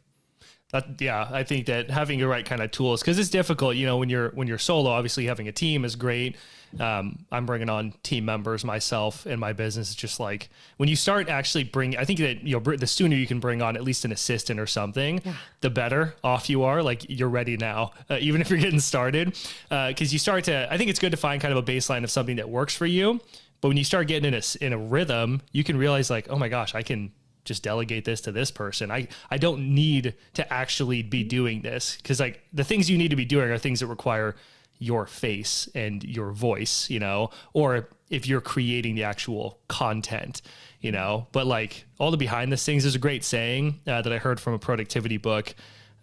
That, 0.73 1.01
yeah, 1.01 1.29
I 1.31 1.45
think 1.45 1.67
that 1.67 1.91
having 1.91 2.19
the 2.19 2.27
right 2.27 2.45
kind 2.45 2.63
of 2.63 2.71
tools 2.71 3.01
because 3.03 3.19
it's 3.19 3.29
difficult. 3.29 3.77
You 3.77 3.87
know, 3.87 3.99
when 3.99 4.09
you're 4.09 4.31
when 4.31 4.49
you're 4.49 4.59
solo, 4.59 4.91
obviously 4.91 5.27
having 5.27 5.49
a 5.49 5.53
team 5.53 5.85
is 5.85 5.97
great 5.97 6.37
um, 6.81 7.25
I'm 7.31 7.47
bringing 7.47 7.69
on 7.69 7.93
team 8.03 8.25
members 8.25 8.65
myself 8.65 9.27
in 9.27 9.39
my 9.39 9.53
business. 9.53 9.91
It's 9.91 9.95
just 9.95 10.19
like 10.19 10.49
when 10.79 10.89
you 10.89 10.97
start 10.97 11.29
actually 11.29 11.65
bringing, 11.65 11.99
I 11.99 12.05
think 12.05 12.19
that 12.21 12.43
you 12.43 12.59
know 12.59 12.77
the 12.77 12.87
sooner 12.87 13.17
you 13.17 13.27
can 13.27 13.41
bring 13.41 13.61
on 13.61 13.77
at 13.77 13.83
least 13.83 14.05
an 14.05 14.13
assistant 14.13 14.59
or 14.59 14.67
something, 14.67 15.21
yeah. 15.25 15.35
the 15.61 15.71
better 15.71 16.15
off 16.25 16.49
you 16.49 16.63
are. 16.63 16.83
Like 16.83 17.09
you're 17.09 17.29
ready 17.29 17.57
now, 17.57 17.93
uh, 18.09 18.19
even 18.21 18.41
if 18.41 18.49
you're 18.49 18.59
getting 18.59 18.81
started, 18.81 19.37
because 19.69 20.11
uh, 20.11 20.13
you 20.13 20.19
start 20.19 20.45
to. 20.45 20.73
I 20.73 20.79
think 20.79 20.91
it's 20.91 21.01
good 21.01 21.13
to 21.13 21.17
find 21.17 21.41
kind 21.41 21.57
of 21.57 21.59
a 21.59 21.71
baseline 21.71 22.05
of 22.05 22.11
something 22.11 22.37
that 22.37 22.49
works 22.49 22.75
for 22.75 22.87
you. 22.87 23.21
But 23.61 23.69
when 23.69 23.77
you 23.77 23.85
start 23.85 24.09
getting 24.09 24.33
in 24.33 24.35
a 24.35 24.65
in 24.65 24.73
a 24.73 24.79
rhythm, 24.79 25.43
you 25.53 25.65
can 25.65 25.77
realize 25.77 26.11
like, 26.11 26.29
oh 26.31 26.39
my 26.39 26.49
gosh, 26.49 26.75
I 26.75 26.83
can 26.83 27.13
just 27.45 27.63
delegate 27.63 28.05
this 28.05 28.21
to 28.23 28.33
this 28.33 28.51
person. 28.51 28.91
I, 28.91 29.09
I 29.31 29.39
don't 29.39 29.75
need 29.75 30.15
to 30.35 30.53
actually 30.53 31.03
be 31.03 31.25
doing 31.25 31.63
this 31.63 31.97
because 31.97 32.21
like 32.21 32.43
the 32.53 32.65
things 32.65 32.89
you 32.89 32.99
need 32.99 33.09
to 33.09 33.17
be 33.17 33.25
doing 33.25 33.51
are 33.51 33.59
things 33.59 33.81
that 33.81 33.87
require 33.87 34.37
your 34.79 35.07
face 35.07 35.69
and 35.75 36.03
your 36.03 36.33
voice, 36.33 36.91
you 36.91 36.99
know, 36.99 37.31
or 37.53 37.89
if 38.11 38.27
you're 38.27 38.41
creating 38.41 38.97
the 38.97 39.05
actual 39.05 39.61
content, 39.69 40.43
you 40.81 40.91
know. 40.91 41.29
But 41.33 41.47
like 41.47 41.85
all 41.99 42.11
the 42.11 42.17
behind 42.17 42.53
the 42.53 42.57
scenes, 42.57 42.83
there's 42.83 42.97
a 42.97 43.01
great 43.01 43.25
saying 43.25 43.81
uh, 43.87 44.03
that 44.03 44.13
I 44.13 44.19
heard 44.19 44.41
from 44.41 44.55
a 44.55 44.59
productivity 44.59 45.19
book. 45.19 45.55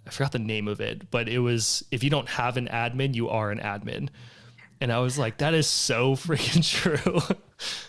I 0.08 0.12
forgot 0.12 0.32
the 0.32 0.40
name 0.40 0.68
of 0.68 0.80
it, 0.80 1.12
but 1.12 1.28
it 1.28 1.40
was 1.40 1.84
if 1.92 2.04
you 2.04 2.10
don't 2.10 2.30
have 2.30 2.58
an 2.58 2.68
admin, 2.68 3.14
you 3.14 3.30
are 3.30 3.52
an 3.52 3.60
admin. 3.60 4.10
And 4.82 4.94
I 4.94 5.00
was 5.00 5.18
like, 5.20 5.40
that 5.40 5.54
is 5.54 5.68
so 5.68 6.16
freaking 6.16 6.64
true. 6.68 7.22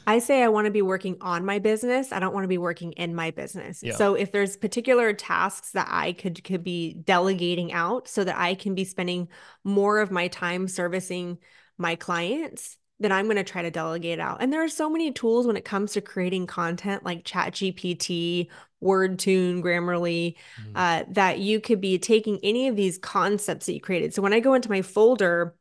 I 0.06 0.18
say 0.18 0.42
I 0.42 0.48
want 0.48 0.64
to 0.64 0.72
be 0.72 0.82
working 0.82 1.16
on 1.20 1.44
my 1.44 1.60
business. 1.60 2.10
I 2.12 2.18
don't 2.18 2.34
want 2.34 2.44
to 2.44 2.48
be 2.48 2.58
working 2.58 2.92
in 2.92 3.14
my 3.14 3.30
business. 3.30 3.80
Yeah. 3.82 3.94
So 3.94 4.14
if 4.14 4.32
there's 4.32 4.56
particular 4.56 5.12
tasks 5.12 5.70
that 5.72 5.86
I 5.88 6.12
could 6.12 6.42
could 6.42 6.64
be 6.64 6.94
delegating 6.94 7.72
out 7.72 8.08
so 8.08 8.24
that 8.24 8.36
I 8.36 8.54
can 8.54 8.74
be 8.74 8.84
spending 8.84 9.28
more 9.62 10.00
of 10.00 10.10
my 10.10 10.28
time 10.28 10.66
servicing 10.66 11.38
my 11.78 11.94
clients, 11.94 12.76
then 12.98 13.12
I'm 13.12 13.26
going 13.26 13.36
to 13.36 13.44
try 13.44 13.62
to 13.62 13.70
delegate 13.70 14.20
out. 14.20 14.42
And 14.42 14.52
there 14.52 14.62
are 14.62 14.68
so 14.68 14.90
many 14.90 15.12
tools 15.12 15.46
when 15.46 15.56
it 15.56 15.64
comes 15.64 15.92
to 15.92 16.00
creating 16.00 16.46
content 16.46 17.04
like 17.04 17.24
ChatGPT, 17.24 18.48
WordTune, 18.82 19.62
Grammarly, 19.62 20.34
mm-hmm. 20.60 20.72
uh, 20.74 21.04
that 21.08 21.38
you 21.38 21.60
could 21.60 21.80
be 21.80 21.98
taking 21.98 22.38
any 22.42 22.68
of 22.68 22.76
these 22.76 22.98
concepts 22.98 23.66
that 23.66 23.74
you 23.74 23.80
created. 23.80 24.12
So 24.12 24.20
when 24.20 24.34
I 24.34 24.40
go 24.40 24.52
into 24.52 24.68
my 24.68 24.82
folder, 24.82 25.54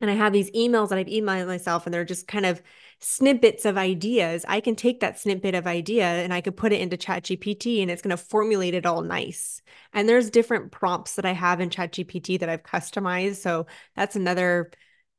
and 0.00 0.10
I 0.10 0.14
have 0.14 0.32
these 0.32 0.50
emails 0.50 0.90
that 0.90 0.98
I've 0.98 1.06
emailed 1.06 1.46
myself 1.46 1.86
and 1.86 1.94
they're 1.94 2.04
just 2.04 2.28
kind 2.28 2.44
of 2.44 2.62
snippets 3.00 3.64
of 3.64 3.78
ideas. 3.78 4.44
I 4.46 4.60
can 4.60 4.76
take 4.76 5.00
that 5.00 5.18
snippet 5.18 5.54
of 5.54 5.66
idea 5.66 6.04
and 6.04 6.34
I 6.34 6.40
could 6.40 6.56
put 6.56 6.72
it 6.72 6.80
into 6.80 6.96
ChatGPT 6.96 7.80
and 7.80 7.90
it's 7.90 8.02
going 8.02 8.16
to 8.16 8.22
formulate 8.22 8.74
it 8.74 8.84
all 8.84 9.02
nice. 9.02 9.62
And 9.92 10.08
there's 10.08 10.30
different 10.30 10.70
prompts 10.70 11.14
that 11.14 11.24
I 11.24 11.32
have 11.32 11.60
in 11.60 11.70
ChatGPT 11.70 12.40
that 12.40 12.48
I've 12.48 12.62
customized. 12.62 13.36
So 13.36 13.66
that's 13.94 14.16
another 14.16 14.70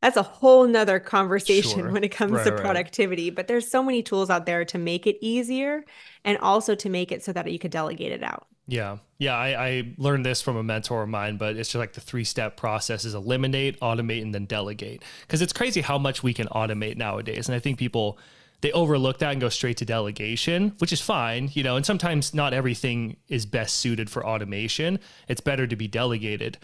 that's 0.02 0.18
a 0.18 0.24
whole 0.24 0.68
nother 0.68 1.00
conversation 1.00 1.80
sure. 1.80 1.92
when 1.92 2.04
it 2.04 2.10
comes 2.10 2.34
right, 2.34 2.46
to 2.46 2.52
productivity. 2.52 3.30
Right. 3.30 3.36
But 3.36 3.48
there's 3.48 3.70
so 3.70 3.82
many 3.82 4.04
tools 4.04 4.30
out 4.30 4.46
there 4.46 4.63
to 4.66 4.78
make 4.78 5.08
it 5.08 5.18
easier 5.22 5.86
and 6.24 6.38
also 6.38 6.76
to 6.76 6.90
make 6.90 7.12
it 7.12 7.24
so 7.24 7.34
that 7.34 7.52
you 7.52 7.58
could 7.58 7.72
delegate 7.72 8.12
it 8.12 8.22
out. 8.22 8.48
Yeah. 8.67 8.97
Yeah. 9.17 9.36
I, 9.36 9.67
I 9.67 9.93
learned 9.97 10.25
this 10.25 10.41
from 10.41 10.58
a 10.58 10.63
mentor 10.63 11.03
of 11.03 11.10
mine, 11.10 11.38
but 11.38 11.56
it's 11.56 11.69
just 11.69 11.80
like 11.80 11.93
the 11.93 12.01
three 12.01 12.25
step 12.25 12.58
process 12.58 13.06
is 13.06 13.15
eliminate, 13.15 13.80
automate, 13.80 14.21
and 14.21 14.36
then 14.36 14.45
delegate. 14.45 15.03
Because 15.21 15.41
it's 15.41 15.53
crazy 15.53 15.82
how 15.82 15.97
much 15.97 16.21
we 16.21 16.34
can 16.34 16.47
automate 16.47 16.97
nowadays. 16.97 17.47
And 17.47 17.56
I 17.56 17.60
think 17.60 17.80
people 17.80 18.19
they 18.62 18.71
overlook 18.71 19.19
that 19.19 19.32
and 19.32 19.39
go 19.39 19.49
straight 19.49 19.77
to 19.77 19.86
delegation, 19.86 20.73
which 20.80 20.91
is 20.91 20.99
fine, 20.99 21.49
you 21.53 21.62
know, 21.62 21.75
and 21.75 21.86
sometimes 21.86 22.34
not 22.34 22.53
everything 22.53 23.17
is 23.30 23.45
best 23.45 23.75
suited 23.75 24.10
for 24.10 24.25
automation. 24.25 24.99
It's 25.27 25.41
better 25.41 25.67
to 25.67 25.75
be 25.75 25.88
delegated. 25.88 26.58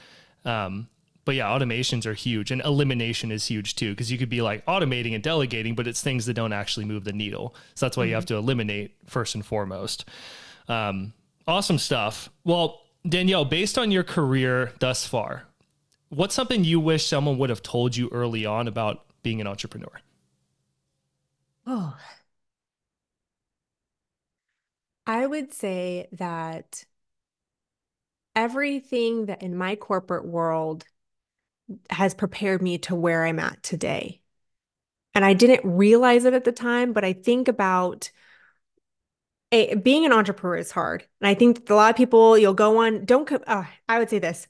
Um, 0.44 0.88
but 1.24 1.36
yeah, 1.36 1.46
automations 1.46 2.06
are 2.06 2.16
huge 2.16 2.52
and 2.52 2.62
elimination 2.64 3.32
is 3.32 3.46
huge 3.46 3.76
too, 3.76 3.92
because 3.92 4.12
you 4.12 4.18
could 4.18 4.30
be 4.30 4.42
like 4.42 4.66
automating 4.66 5.14
and 5.14 5.24
delegating, 5.24 5.76
but 5.76 5.88
it's 5.88 6.02
things 6.02 6.26
that 6.26 6.34
don't 6.34 6.52
actually 6.52 6.86
move 6.86 7.04
the 7.04 7.14
needle. 7.14 7.56
So 7.76 7.86
that's 7.86 7.96
why 7.96 8.04
mm-hmm. 8.04 8.10
you 8.10 8.16
have 8.16 8.26
to 8.26 8.36
eliminate 8.36 8.96
first 9.06 9.36
and 9.36 9.46
foremost. 9.46 10.06
Um, 10.68 11.14
Awesome 11.48 11.78
stuff. 11.78 12.30
Well, 12.44 12.82
Danielle, 13.08 13.46
based 13.46 13.78
on 13.78 13.92
your 13.92 14.04
career 14.04 14.72
thus 14.80 15.06
far, 15.06 15.44
what's 16.10 16.36
something 16.36 16.64
you 16.64 16.80
wish 16.80 17.06
someone 17.06 17.38
would 17.38 17.50
have 17.50 17.62
told 17.62 17.96
you 17.98 18.10
early 18.10 18.46
on 18.46 18.68
about 18.68 19.06
being 19.24 19.42
an 19.42 19.48
entrepreneur? 19.48 19.92
Oh, 21.66 21.98
I 25.06 25.26
would 25.26 25.54
say 25.54 26.08
that 26.14 26.86
everything 28.36 29.26
that 29.28 29.42
in 29.42 29.56
my 29.56 29.76
corporate 29.76 30.26
world 30.26 30.86
has 31.90 32.14
prepared 32.14 32.62
me 32.62 32.78
to 32.80 32.96
where 32.96 33.26
I'm 33.26 33.40
at 33.40 33.64
today. 33.64 34.22
And 35.16 35.24
I 35.24 35.34
didn't 35.34 35.62
realize 35.64 36.26
it 36.26 36.34
at 36.34 36.44
the 36.44 36.52
time, 36.52 36.94
but 36.94 37.04
I 37.06 37.14
think 37.14 37.48
about 37.48 38.12
a, 39.54 39.76
being 39.76 40.06
an 40.06 40.12
entrepreneur 40.12 40.58
is 40.58 40.72
hard. 40.72 41.06
And 41.22 41.28
I 41.28 41.36
think 41.36 41.70
a 41.70 41.76
lot 41.76 41.92
of 41.92 41.96
people, 41.96 42.38
you'll 42.38 42.54
go 42.56 42.84
on, 42.84 43.06
don't, 43.06 43.32
uh, 43.32 43.64
I 43.88 44.00
would 44.00 44.10
say 44.10 44.20
this 44.20 44.48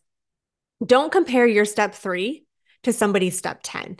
don't 0.83 1.11
compare 1.11 1.47
your 1.47 1.65
step 1.65 1.93
three 1.93 2.45
to 2.83 2.91
somebody's 2.91 3.37
step 3.37 3.61
10 3.63 3.99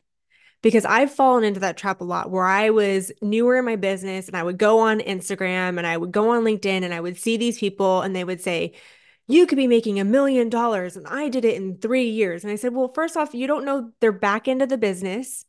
because 0.61 0.83
I've 0.85 1.13
fallen 1.13 1.43
into 1.43 1.61
that 1.61 1.77
trap 1.77 2.01
a 2.01 2.03
lot 2.03 2.29
where 2.29 2.45
I 2.45 2.71
was 2.71 3.11
newer 3.21 3.57
in 3.57 3.65
my 3.65 3.75
business 3.77 4.27
and 4.27 4.35
I 4.35 4.43
would 4.43 4.57
go 4.57 4.79
on 4.79 4.99
Instagram 4.99 5.77
and 5.77 5.87
I 5.87 5.95
would 5.95 6.11
go 6.11 6.31
on 6.31 6.43
LinkedIn 6.43 6.83
and 6.83 6.93
I 6.93 6.99
would 6.99 7.17
see 7.17 7.37
these 7.37 7.59
people 7.59 8.01
and 8.01 8.15
they 8.15 8.23
would 8.23 8.41
say, 8.41 8.73
you 9.27 9.45
could 9.45 9.55
be 9.55 9.67
making 9.67 9.99
a 9.99 10.05
million 10.05 10.49
dollars 10.49 10.97
and 10.97 11.07
I 11.07 11.29
did 11.29 11.45
it 11.45 11.55
in 11.55 11.77
three 11.77 12.09
years. 12.09 12.43
And 12.43 12.51
I 12.51 12.57
said, 12.57 12.73
well, 12.73 12.91
first 12.93 13.15
off, 13.15 13.33
you 13.33 13.47
don't 13.47 13.65
know 13.65 13.91
their 14.01 14.11
back 14.11 14.47
end 14.49 14.61
of 14.61 14.69
the 14.69 14.77
business. 14.77 15.45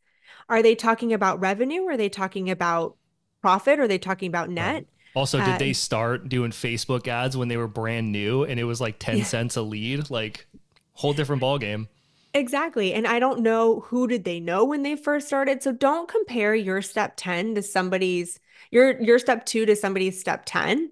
Are 0.49 0.63
they 0.63 0.77
talking 0.77 1.13
about 1.13 1.41
revenue? 1.41 1.83
Are 1.85 1.97
they 1.97 2.09
talking 2.09 2.51
about 2.51 2.97
profit? 3.41 3.81
Are 3.81 3.89
they 3.89 3.99
talking 3.99 4.29
about 4.29 4.51
net? 4.51 4.87
Also, 5.15 5.45
did 5.45 5.59
they 5.61 5.73
start 5.73 6.29
doing 6.29 6.51
Facebook 6.51 7.07
ads 7.07 7.37
when 7.37 7.49
they 7.49 7.57
were 7.57 7.69
brand 7.69 8.11
new 8.11 8.43
and 8.43 8.59
it 8.59 8.65
was 8.65 8.81
like 8.81 8.99
10 8.99 9.19
yeah. 9.19 9.25
cents 9.25 9.57
a 9.57 9.63
lead? 9.63 10.11
Like 10.11 10.47
whole 10.95 11.13
different 11.13 11.41
ball 11.41 11.59
game. 11.59 11.89
Exactly. 12.33 12.93
And 12.93 13.07
I 13.07 13.21
don't 13.21 13.41
know 13.41 13.81
who 13.81 14.09
did 14.09 14.25
they 14.25 14.41
know 14.41 14.65
when 14.65 14.83
they 14.83 14.97
first 14.97 15.29
started. 15.29 15.63
So 15.63 15.71
don't 15.71 16.09
compare 16.09 16.55
your 16.55 16.83
step 16.83 17.15
10 17.17 17.55
to 17.55 17.63
somebody's 17.63 18.41
your 18.73 19.01
your 19.01 19.21
step 19.21 19.47
2 19.47 19.67
to 19.67 19.77
somebody's 19.77 20.19
step 20.19 20.43
10. 20.45 20.91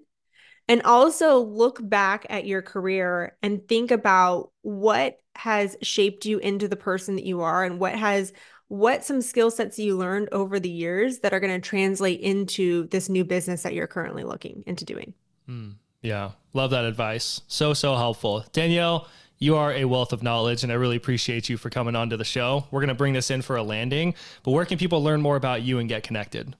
And 0.69 0.81
also 0.83 1.39
look 1.39 1.77
back 1.81 2.25
at 2.29 2.47
your 2.47 2.61
career 2.61 3.35
and 3.43 3.67
think 3.67 3.91
about 3.91 4.51
what 4.61 5.17
has 5.35 5.75
shaped 5.81 6.25
you 6.25 6.37
into 6.37 6.69
the 6.69 6.77
person 6.77 7.15
that 7.15 7.25
you 7.25 7.41
are 7.41 7.65
and 7.65 7.79
what 7.79 7.95
has 7.95 8.31
what 8.67 9.03
some 9.03 9.21
skill 9.21 9.51
sets 9.51 9.77
you 9.77 9.97
learned 9.97 10.29
over 10.31 10.59
the 10.59 10.69
years 10.69 11.19
that 11.19 11.33
are 11.33 11.39
going 11.39 11.53
to 11.53 11.67
translate 11.67 12.19
into 12.21 12.87
this 12.87 13.09
new 13.09 13.23
business 13.23 13.63
that 13.63 13.73
you're 13.73 13.87
currently 13.87 14.23
looking 14.23 14.63
into 14.65 14.85
doing. 14.85 15.13
Mm, 15.49 15.75
yeah, 16.01 16.31
love 16.53 16.71
that 16.71 16.85
advice. 16.85 17.41
So, 17.47 17.73
so 17.73 17.95
helpful. 17.95 18.45
Danielle, 18.53 19.07
you 19.37 19.55
are 19.55 19.73
a 19.73 19.85
wealth 19.85 20.13
of 20.13 20.23
knowledge, 20.23 20.63
and 20.63 20.71
I 20.71 20.75
really 20.75 20.95
appreciate 20.95 21.49
you 21.49 21.57
for 21.57 21.69
coming 21.69 21.95
on 21.95 22.09
to 22.09 22.17
the 22.17 22.23
show. 22.23 22.65
We're 22.71 22.79
going 22.79 22.87
to 22.87 22.95
bring 22.95 23.13
this 23.13 23.29
in 23.29 23.41
for 23.41 23.57
a 23.57 23.63
landing, 23.63 24.15
but 24.43 24.51
where 24.51 24.65
can 24.65 24.77
people 24.77 25.03
learn 25.03 25.21
more 25.21 25.35
about 25.35 25.63
you 25.63 25.79
and 25.79 25.89
get 25.89 26.03
connected? 26.03 26.55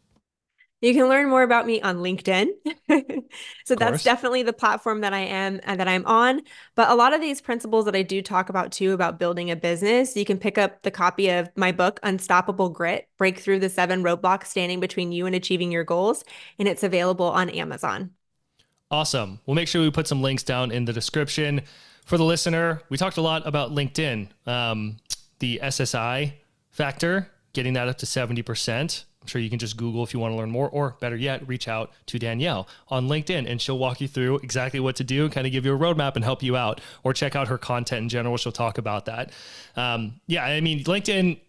You 0.83 0.93
can 0.93 1.07
learn 1.07 1.29
more 1.29 1.43
about 1.43 1.65
me 1.65 1.79
on 1.79 1.99
LinkedIn. 1.99 2.49
so 3.63 3.73
that's 3.73 4.03
definitely 4.03 4.43
the 4.43 4.51
platform 4.51 4.99
that 4.99 5.13
I 5.13 5.21
am 5.21 5.61
and 5.63 5.63
uh, 5.63 5.75
that 5.77 5.87
I'm 5.87 6.05
on. 6.05 6.41
But 6.75 6.89
a 6.89 6.93
lot 6.93 7.13
of 7.13 7.21
these 7.21 7.39
principles 7.39 7.85
that 7.85 7.95
I 7.95 8.01
do 8.01 8.21
talk 8.21 8.49
about 8.49 8.73
too 8.73 8.91
about 8.91 9.17
building 9.17 9.49
a 9.49 9.55
business, 9.55 10.17
you 10.17 10.25
can 10.25 10.37
pick 10.37 10.57
up 10.57 10.81
the 10.81 10.91
copy 10.91 11.29
of 11.29 11.49
my 11.55 11.71
book, 11.71 12.01
Unstoppable 12.03 12.67
Grit 12.67 13.07
Break 13.17 13.39
Through 13.39 13.59
the 13.59 13.69
Seven 13.69 14.03
Roadblocks 14.03 14.47
Standing 14.47 14.81
Between 14.81 15.13
You 15.13 15.25
and 15.25 15.33
Achieving 15.33 15.71
Your 15.71 15.85
Goals. 15.85 16.25
And 16.59 16.67
it's 16.67 16.83
available 16.83 17.27
on 17.27 17.49
Amazon. 17.49 18.11
Awesome. 18.91 19.39
We'll 19.45 19.55
make 19.55 19.69
sure 19.69 19.81
we 19.81 19.89
put 19.89 20.09
some 20.09 20.21
links 20.21 20.43
down 20.43 20.69
in 20.69 20.83
the 20.83 20.91
description. 20.91 21.61
For 22.03 22.17
the 22.17 22.25
listener, 22.25 22.81
we 22.89 22.97
talked 22.97 23.15
a 23.15 23.21
lot 23.21 23.47
about 23.47 23.71
LinkedIn, 23.71 24.27
um, 24.45 24.97
the 25.39 25.61
SSI 25.63 26.33
factor, 26.71 27.29
getting 27.53 27.71
that 27.73 27.87
up 27.87 27.99
to 27.99 28.05
70%. 28.05 29.05
I'm 29.23 29.27
sure 29.27 29.41
you 29.41 29.49
can 29.49 29.59
just 29.59 29.77
Google 29.77 30.03
if 30.03 30.13
you 30.13 30.19
want 30.19 30.33
to 30.33 30.37
learn 30.37 30.51
more, 30.51 30.69
or 30.69 30.97
better 30.99 31.15
yet, 31.15 31.47
reach 31.47 31.69
out 31.69 31.91
to 32.07 32.19
Danielle 32.19 32.67
on 32.89 33.07
LinkedIn 33.07 33.49
and 33.49 33.61
she'll 33.61 33.79
walk 33.79 34.01
you 34.01 34.07
through 34.07 34.39
exactly 34.39 34.81
what 34.81 34.97
to 34.97 35.03
do, 35.05 35.29
kind 35.29 35.47
of 35.47 35.53
give 35.53 35.65
you 35.65 35.73
a 35.73 35.79
roadmap 35.79 36.15
and 36.15 36.25
help 36.25 36.43
you 36.43 36.57
out, 36.57 36.81
or 37.03 37.13
check 37.13 37.35
out 37.35 37.47
her 37.47 37.57
content 37.57 38.03
in 38.03 38.09
general. 38.09 38.35
She'll 38.35 38.51
talk 38.51 38.77
about 38.77 39.05
that. 39.05 39.31
Um, 39.77 40.19
yeah, 40.27 40.43
I 40.43 40.59
mean, 40.59 40.83
LinkedIn, 40.83 41.39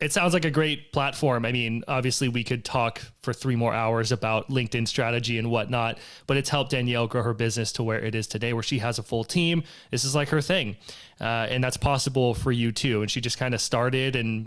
it 0.00 0.12
sounds 0.12 0.32
like 0.32 0.44
a 0.44 0.50
great 0.50 0.92
platform. 0.92 1.44
I 1.44 1.50
mean, 1.50 1.82
obviously, 1.88 2.28
we 2.28 2.44
could 2.44 2.64
talk 2.64 3.00
for 3.22 3.32
three 3.32 3.56
more 3.56 3.74
hours 3.74 4.12
about 4.12 4.48
LinkedIn 4.48 4.86
strategy 4.86 5.38
and 5.38 5.50
whatnot, 5.50 5.98
but 6.26 6.36
it's 6.36 6.50
helped 6.50 6.70
Danielle 6.70 7.08
grow 7.08 7.22
her 7.22 7.34
business 7.34 7.72
to 7.72 7.82
where 7.82 7.98
it 7.98 8.14
is 8.14 8.28
today, 8.28 8.52
where 8.52 8.62
she 8.62 8.78
has 8.78 8.98
a 8.98 9.02
full 9.02 9.24
team. 9.24 9.64
This 9.90 10.04
is 10.04 10.14
like 10.14 10.28
her 10.28 10.40
thing. 10.40 10.76
Uh, 11.20 11.46
and 11.50 11.64
that's 11.64 11.76
possible 11.76 12.34
for 12.34 12.52
you 12.52 12.70
too. 12.70 13.02
And 13.02 13.10
she 13.10 13.20
just 13.20 13.38
kind 13.38 13.54
of 13.54 13.60
started 13.60 14.14
and 14.14 14.46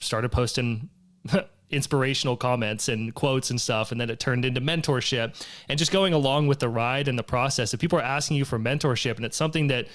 started 0.00 0.30
posting 0.30 0.88
inspirational 1.70 2.36
comments 2.36 2.88
and 2.88 3.14
quotes 3.14 3.50
and 3.50 3.60
stuff 3.60 3.90
and 3.92 4.00
then 4.00 4.10
it 4.10 4.20
turned 4.20 4.44
into 4.44 4.60
mentorship 4.60 5.44
and 5.68 5.78
just 5.78 5.90
going 5.90 6.12
along 6.12 6.46
with 6.46 6.60
the 6.60 6.68
ride 6.68 7.08
and 7.08 7.18
the 7.18 7.24
process. 7.24 7.74
If 7.74 7.80
people 7.80 7.98
are 7.98 8.02
asking 8.02 8.36
you 8.36 8.44
for 8.44 8.58
mentorship 8.58 9.16
and 9.16 9.24
it's 9.24 9.36
something 9.36 9.66
that 9.68 9.86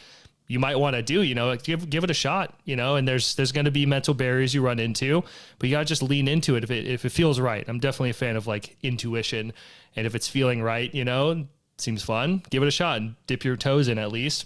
you 0.47 0.59
might 0.59 0.77
want 0.77 0.97
to 0.97 1.01
do 1.01 1.21
you 1.21 1.33
know 1.33 1.55
give 1.55 1.89
give 1.89 2.03
it 2.03 2.09
a 2.09 2.13
shot 2.13 2.59
you 2.65 2.75
know 2.75 2.97
and 2.97 3.07
there's 3.07 3.35
there's 3.35 3.53
going 3.53 3.63
to 3.63 3.71
be 3.71 3.85
mental 3.85 4.13
barriers 4.13 4.53
you 4.53 4.61
run 4.61 4.79
into 4.79 5.23
but 5.59 5.69
you 5.69 5.75
got 5.75 5.79
to 5.79 5.85
just 5.85 6.03
lean 6.03 6.27
into 6.27 6.57
it. 6.57 6.63
If 6.63 6.71
it 6.71 6.85
if 6.87 7.05
it 7.05 7.11
feels 7.11 7.39
right 7.39 7.63
i'm 7.69 7.79
definitely 7.79 8.09
a 8.09 8.13
fan 8.13 8.35
of 8.35 8.47
like 8.47 8.77
intuition. 8.83 9.53
And 9.95 10.05
if 10.05 10.15
it's 10.15 10.27
feeling 10.27 10.61
right 10.61 10.93
you 10.93 11.05
know 11.05 11.47
seems 11.77 12.03
fun 12.03 12.43
give 12.49 12.63
it 12.63 12.67
a 12.67 12.71
shot 12.71 12.97
and 12.97 13.15
dip 13.27 13.45
your 13.45 13.55
toes 13.55 13.87
in 13.87 13.97
at 13.97 14.11
least 14.11 14.45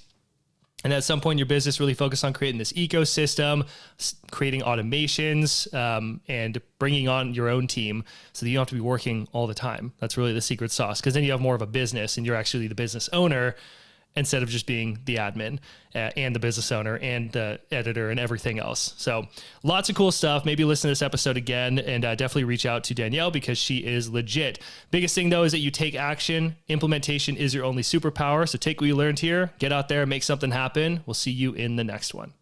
and 0.85 0.93
at 0.93 1.03
some 1.03 1.19
point 1.19 1.39
your 1.39 1.47
business, 1.47 1.79
really 1.79 1.95
focus 1.95 2.23
on 2.23 2.31
creating 2.31 2.59
this 2.59 2.71
ecosystem, 2.73 3.67
creating 4.29 4.61
automations, 4.61 5.73
um, 5.73 6.21
and 6.27 6.61
bringing 6.77 7.07
on 7.07 7.33
your 7.33 7.49
own 7.49 7.65
team 7.65 8.03
so 8.33 8.45
that 8.45 8.51
you 8.51 8.55
don't 8.55 8.61
have 8.61 8.69
to 8.69 8.75
be 8.75 8.81
working 8.81 9.27
all 9.31 9.47
the 9.47 9.55
time. 9.55 9.93
That's 9.97 10.15
really 10.15 10.31
the 10.31 10.41
secret 10.41 10.71
sauce. 10.71 11.01
Because 11.01 11.15
then 11.15 11.23
you 11.23 11.31
have 11.31 11.41
more 11.41 11.55
of 11.55 11.63
a 11.63 11.65
business 11.65 12.17
and 12.17 12.25
you're 12.25 12.35
actually 12.35 12.67
the 12.67 12.75
business 12.75 13.09
owner. 13.11 13.55
Instead 14.15 14.43
of 14.43 14.49
just 14.49 14.65
being 14.65 14.99
the 15.05 15.17
admin 15.17 15.59
uh, 15.93 16.11
and 16.15 16.35
the 16.35 16.39
business 16.39 16.71
owner 16.71 16.97
and 16.97 17.31
the 17.31 17.59
editor 17.71 18.09
and 18.09 18.19
everything 18.19 18.59
else. 18.59 18.93
So 18.97 19.27
lots 19.63 19.89
of 19.89 19.95
cool 19.95 20.11
stuff. 20.11 20.45
Maybe 20.45 20.63
listen 20.63 20.87
to 20.87 20.91
this 20.91 21.01
episode 21.01 21.37
again 21.37 21.79
and 21.79 22.05
uh, 22.05 22.15
definitely 22.15 22.45
reach 22.45 22.65
out 22.65 22.83
to 22.85 22.93
Danielle 22.93 23.31
because 23.31 23.57
she 23.57 23.77
is 23.77 24.09
legit. 24.09 24.59
Biggest 24.91 25.15
thing 25.15 25.29
though 25.29 25.43
is 25.43 25.51
that 25.51 25.59
you 25.59 25.71
take 25.71 25.95
action. 25.95 26.55
Implementation 26.67 27.35
is 27.35 27.53
your 27.53 27.65
only 27.65 27.83
superpower. 27.83 28.47
So 28.47 28.57
take 28.57 28.79
what 28.79 28.87
you 28.87 28.95
learned 28.95 29.19
here, 29.19 29.51
get 29.59 29.71
out 29.71 29.89
there, 29.89 30.05
make 30.05 30.23
something 30.23 30.51
happen. 30.51 31.01
We'll 31.05 31.13
see 31.13 31.31
you 31.31 31.53
in 31.53 31.75
the 31.75 31.83
next 31.83 32.13
one. 32.13 32.33